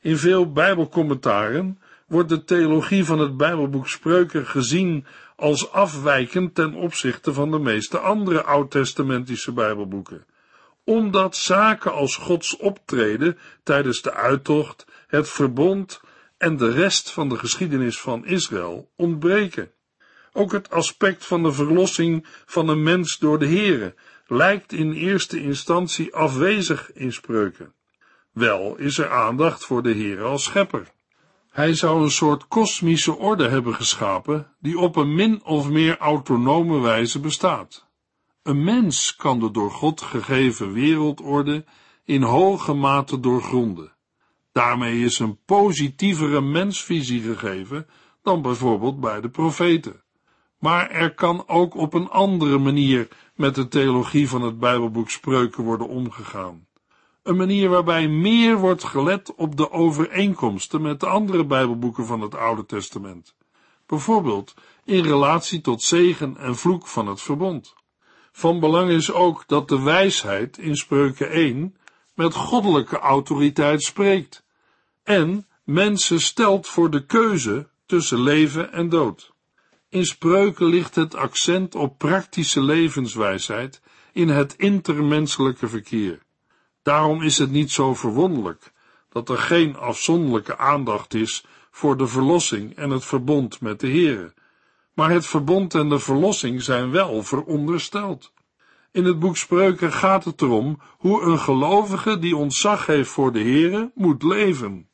In 0.00 0.16
veel 0.16 0.52
Bijbelcommentaren 0.52 1.80
wordt 2.06 2.28
de 2.28 2.44
theologie 2.44 3.04
van 3.04 3.18
het 3.18 3.36
Bijbelboek 3.36 3.88
Spreuken 3.88 4.46
gezien 4.46 5.06
als 5.36 5.72
afwijkend 5.72 6.54
ten 6.54 6.74
opzichte 6.74 7.32
van 7.32 7.50
de 7.50 7.58
meeste 7.58 7.98
andere 7.98 8.42
oud-testamentische 8.42 9.52
Bijbelboeken, 9.52 10.26
omdat 10.84 11.36
zaken 11.36 11.92
als 11.92 12.16
Gods 12.16 12.56
optreden 12.56 13.38
tijdens 13.62 14.02
de 14.02 14.12
uittocht, 14.12 14.86
het 15.06 15.28
verbond 15.28 16.00
en 16.38 16.56
de 16.56 16.70
rest 16.70 17.10
van 17.10 17.28
de 17.28 17.36
geschiedenis 17.36 18.00
van 18.00 18.26
Israël 18.26 18.90
ontbreken. 18.96 19.70
Ook 20.32 20.52
het 20.52 20.70
aspect 20.70 21.26
van 21.26 21.42
de 21.42 21.52
verlossing 21.52 22.26
van 22.46 22.68
een 22.68 22.82
mens 22.82 23.18
door 23.18 23.38
de 23.38 23.46
Here 23.46 23.94
lijkt 24.26 24.72
in 24.72 24.92
eerste 24.92 25.42
instantie 25.42 26.14
afwezig 26.14 26.92
in 26.92 27.12
spreuken. 27.12 27.74
Wel 28.32 28.76
is 28.76 28.98
er 28.98 29.10
aandacht 29.10 29.64
voor 29.64 29.82
de 29.82 29.94
Here 29.94 30.22
als 30.22 30.44
schepper. 30.44 30.92
Hij 31.50 31.74
zou 31.74 32.02
een 32.02 32.10
soort 32.10 32.48
kosmische 32.48 33.16
orde 33.16 33.48
hebben 33.48 33.74
geschapen, 33.74 34.54
die 34.60 34.78
op 34.78 34.96
een 34.96 35.14
min 35.14 35.44
of 35.44 35.68
meer 35.68 35.98
autonome 35.98 36.80
wijze 36.80 37.20
bestaat. 37.20 37.86
Een 38.42 38.64
mens 38.64 39.16
kan 39.16 39.40
de 39.40 39.50
door 39.50 39.70
God 39.70 40.00
gegeven 40.00 40.72
wereldorde 40.72 41.64
in 42.04 42.22
hoge 42.22 42.72
mate 42.72 43.20
doorgronden. 43.20 43.92
Daarmee 44.52 45.04
is 45.04 45.18
een 45.18 45.38
positievere 45.44 46.40
mensvisie 46.40 47.22
gegeven 47.22 47.86
dan 48.22 48.42
bijvoorbeeld 48.42 49.00
bij 49.00 49.20
de 49.20 49.28
profeten. 49.28 50.02
Maar 50.60 50.90
er 50.90 51.14
kan 51.14 51.48
ook 51.48 51.74
op 51.74 51.94
een 51.94 52.08
andere 52.08 52.58
manier 52.58 53.08
met 53.34 53.54
de 53.54 53.68
theologie 53.68 54.28
van 54.28 54.42
het 54.42 54.58
Bijbelboek 54.58 55.10
Spreuken 55.10 55.64
worden 55.64 55.88
omgegaan. 55.88 56.66
Een 57.22 57.36
manier 57.36 57.68
waarbij 57.68 58.08
meer 58.08 58.58
wordt 58.58 58.84
gelet 58.84 59.34
op 59.34 59.56
de 59.56 59.70
overeenkomsten 59.70 60.82
met 60.82 61.00
de 61.00 61.06
andere 61.06 61.44
Bijbelboeken 61.44 62.06
van 62.06 62.20
het 62.20 62.34
Oude 62.34 62.66
Testament. 62.66 63.34
Bijvoorbeeld 63.86 64.54
in 64.84 65.02
relatie 65.02 65.60
tot 65.60 65.82
zegen 65.82 66.36
en 66.36 66.56
vloek 66.56 66.86
van 66.86 67.06
het 67.06 67.20
verbond. 67.20 67.74
Van 68.32 68.60
belang 68.60 68.90
is 68.90 69.12
ook 69.12 69.44
dat 69.46 69.68
de 69.68 69.80
wijsheid 69.80 70.58
in 70.58 70.76
Spreuken 70.76 71.30
1 71.30 71.76
met 72.14 72.34
goddelijke 72.34 72.98
autoriteit 72.98 73.82
spreekt 73.82 74.44
en 75.02 75.46
mensen 75.64 76.20
stelt 76.20 76.66
voor 76.66 76.90
de 76.90 77.06
keuze 77.06 77.68
tussen 77.86 78.20
leven 78.20 78.72
en 78.72 78.88
dood. 78.88 79.32
In 79.90 80.04
spreuken 80.04 80.66
ligt 80.66 80.94
het 80.94 81.14
accent 81.14 81.74
op 81.74 81.98
praktische 81.98 82.62
levenswijsheid 82.62 83.80
in 84.12 84.28
het 84.28 84.54
intermenselijke 84.56 85.68
verkeer. 85.68 86.22
Daarom 86.82 87.22
is 87.22 87.38
het 87.38 87.50
niet 87.50 87.70
zo 87.70 87.94
verwonderlijk 87.94 88.72
dat 89.08 89.28
er 89.28 89.38
geen 89.38 89.76
afzonderlijke 89.76 90.58
aandacht 90.58 91.14
is 91.14 91.44
voor 91.70 91.96
de 91.96 92.06
verlossing 92.06 92.76
en 92.76 92.90
het 92.90 93.04
verbond 93.04 93.60
met 93.60 93.80
de 93.80 93.90
Here, 93.90 94.34
maar 94.94 95.10
het 95.10 95.26
verbond 95.26 95.74
en 95.74 95.88
de 95.88 95.98
verlossing 95.98 96.62
zijn 96.62 96.90
wel 96.90 97.22
verondersteld. 97.22 98.32
In 98.92 99.04
het 99.04 99.18
boek 99.18 99.36
Spreuken 99.36 99.92
gaat 99.92 100.24
het 100.24 100.42
erom 100.42 100.80
hoe 100.98 101.22
een 101.22 101.38
gelovige 101.38 102.18
die 102.18 102.36
ontzag 102.36 102.86
heeft 102.86 103.10
voor 103.10 103.32
de 103.32 103.42
Here 103.42 103.90
moet 103.94 104.22
leven. 104.22 104.88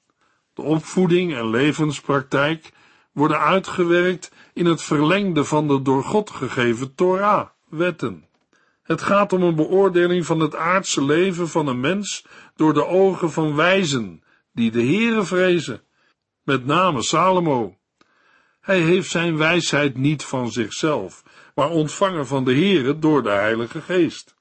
De 0.55 0.63
opvoeding 0.63 1.35
en 1.35 1.51
levenspraktijk 1.51 2.73
worden 3.13 3.41
uitgewerkt 3.41 4.31
in 4.57 4.67
het 4.67 4.83
verlengde 4.83 5.45
van 5.45 5.69
de 5.69 5.83
door 5.83 6.05
God 6.05 6.31
gegeven 6.31 6.95
Torah, 6.95 7.49
wetten. 7.69 8.27
Het 8.83 9.03
gaat 9.03 9.33
om 9.33 9.43
een 9.43 9.55
beoordeling 9.55 10.27
van 10.27 10.41
het 10.41 10.55
aardse 10.55 11.05
leven 11.05 11.49
van 11.49 11.67
een 11.67 11.81
mens 11.81 12.27
door 12.55 12.75
de 12.75 12.87
ogen 12.87 13.33
van 13.33 13.55
wijzen, 13.55 14.23
die 14.53 14.71
de 14.71 14.83
Heere 14.83 15.25
vrezen, 15.25 15.83
met 16.43 16.67
name 16.67 17.03
Salomo. 17.03 17.77
Hij 18.61 18.81
heeft 18.81 19.11
zijn 19.11 19.37
wijsheid 19.37 19.97
niet 19.97 20.25
van 20.25 20.53
zichzelf, 20.53 21.23
maar 21.55 21.71
ontvangen 21.71 22.27
van 22.27 22.45
de 22.45 22.55
Heere 22.55 22.99
door 22.99 23.23
de 23.23 23.31
Heilige 23.31 23.81
Geest. 23.81 24.35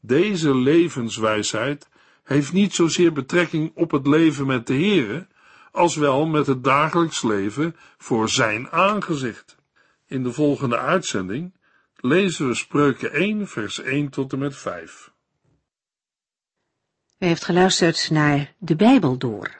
Deze 0.00 0.56
levenswijsheid 0.56 1.88
heeft 2.24 2.52
niet 2.52 2.74
zozeer 2.74 3.12
betrekking 3.12 3.70
op 3.74 3.90
het 3.90 4.06
leven 4.06 4.46
met 4.46 4.66
de 4.66 4.74
Heere, 4.74 5.26
als 5.72 5.96
wel 5.96 6.26
met 6.26 6.46
het 6.46 6.64
dagelijks 6.64 7.22
leven 7.22 7.76
voor 7.98 8.28
zijn 8.28 8.70
aangezicht. 8.70 9.57
In 10.08 10.22
de 10.22 10.32
volgende 10.32 10.78
uitzending 10.78 11.54
lezen 11.96 12.48
we 12.48 12.54
Spreuken 12.54 13.12
1, 13.12 13.48
vers 13.48 13.80
1 13.80 14.08
tot 14.08 14.32
en 14.32 14.38
met 14.38 14.56
5. 14.56 15.12
U 17.18 17.26
heeft 17.26 17.44
geluisterd 17.44 18.10
naar 18.10 18.54
De 18.58 18.76
Bijbel 18.76 19.18
Door, 19.18 19.56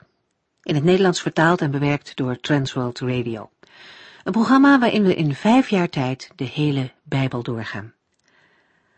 in 0.63 0.75
het 0.75 0.83
Nederlands 0.83 1.21
vertaald 1.21 1.61
en 1.61 1.71
bewerkt 1.71 2.15
door 2.15 2.39
Transworld 2.39 2.99
Radio. 2.99 3.49
Een 4.23 4.31
programma 4.31 4.79
waarin 4.79 5.03
we 5.03 5.15
in 5.15 5.35
vijf 5.35 5.69
jaar 5.69 5.89
tijd 5.89 6.31
de 6.35 6.43
hele 6.43 6.91
Bijbel 7.03 7.43
doorgaan. 7.43 7.93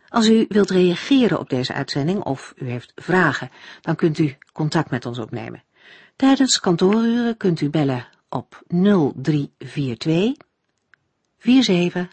Als 0.07 0.27
u 0.27 0.45
wilt 0.47 0.69
reageren 0.69 1.39
op 1.39 1.49
deze 1.49 1.73
uitzending 1.73 2.23
of 2.23 2.53
u 2.55 2.69
heeft 2.69 2.91
vragen, 2.95 3.49
dan 3.81 3.95
kunt 3.95 4.17
u 4.17 4.37
contact 4.53 4.89
met 4.89 5.05
ons 5.05 5.19
opnemen. 5.19 5.63
Tijdens 6.15 6.59
kantooruren 6.59 7.37
kunt 7.37 7.61
u 7.61 7.69
bellen 7.69 8.07
op 8.29 8.63
0342 8.67 10.49
47 11.41 12.09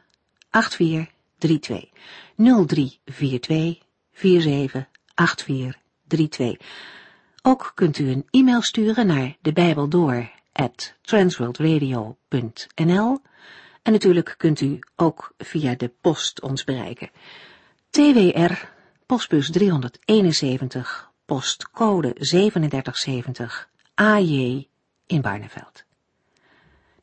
8432 0.51 1.91
0342 2.37 3.83
47 4.12 4.87
8432. 5.14 6.57
Ook 7.43 7.73
kunt 7.75 7.99
u 7.99 8.11
een 8.11 8.27
e-mail 8.31 8.62
sturen 8.62 9.07
naar 9.07 9.37
de 9.41 9.53
Bijbel 9.53 9.88
door 9.88 10.31
at 10.53 10.95
transworldradio.nl 11.01 13.19
en 13.83 13.93
natuurlijk 13.93 14.35
kunt 14.38 14.61
u 14.61 14.79
ook 14.97 15.35
via 15.38 15.75
de 15.75 15.93
post 16.01 16.41
ons 16.41 16.64
bereiken. 16.64 17.11
TWR, 17.91 18.53
postbus 19.07 19.51
371, 19.51 21.11
postcode 21.25 22.12
3770, 22.12 23.69
AJ 23.95 24.69
in 25.07 25.21
Barneveld. 25.21 25.87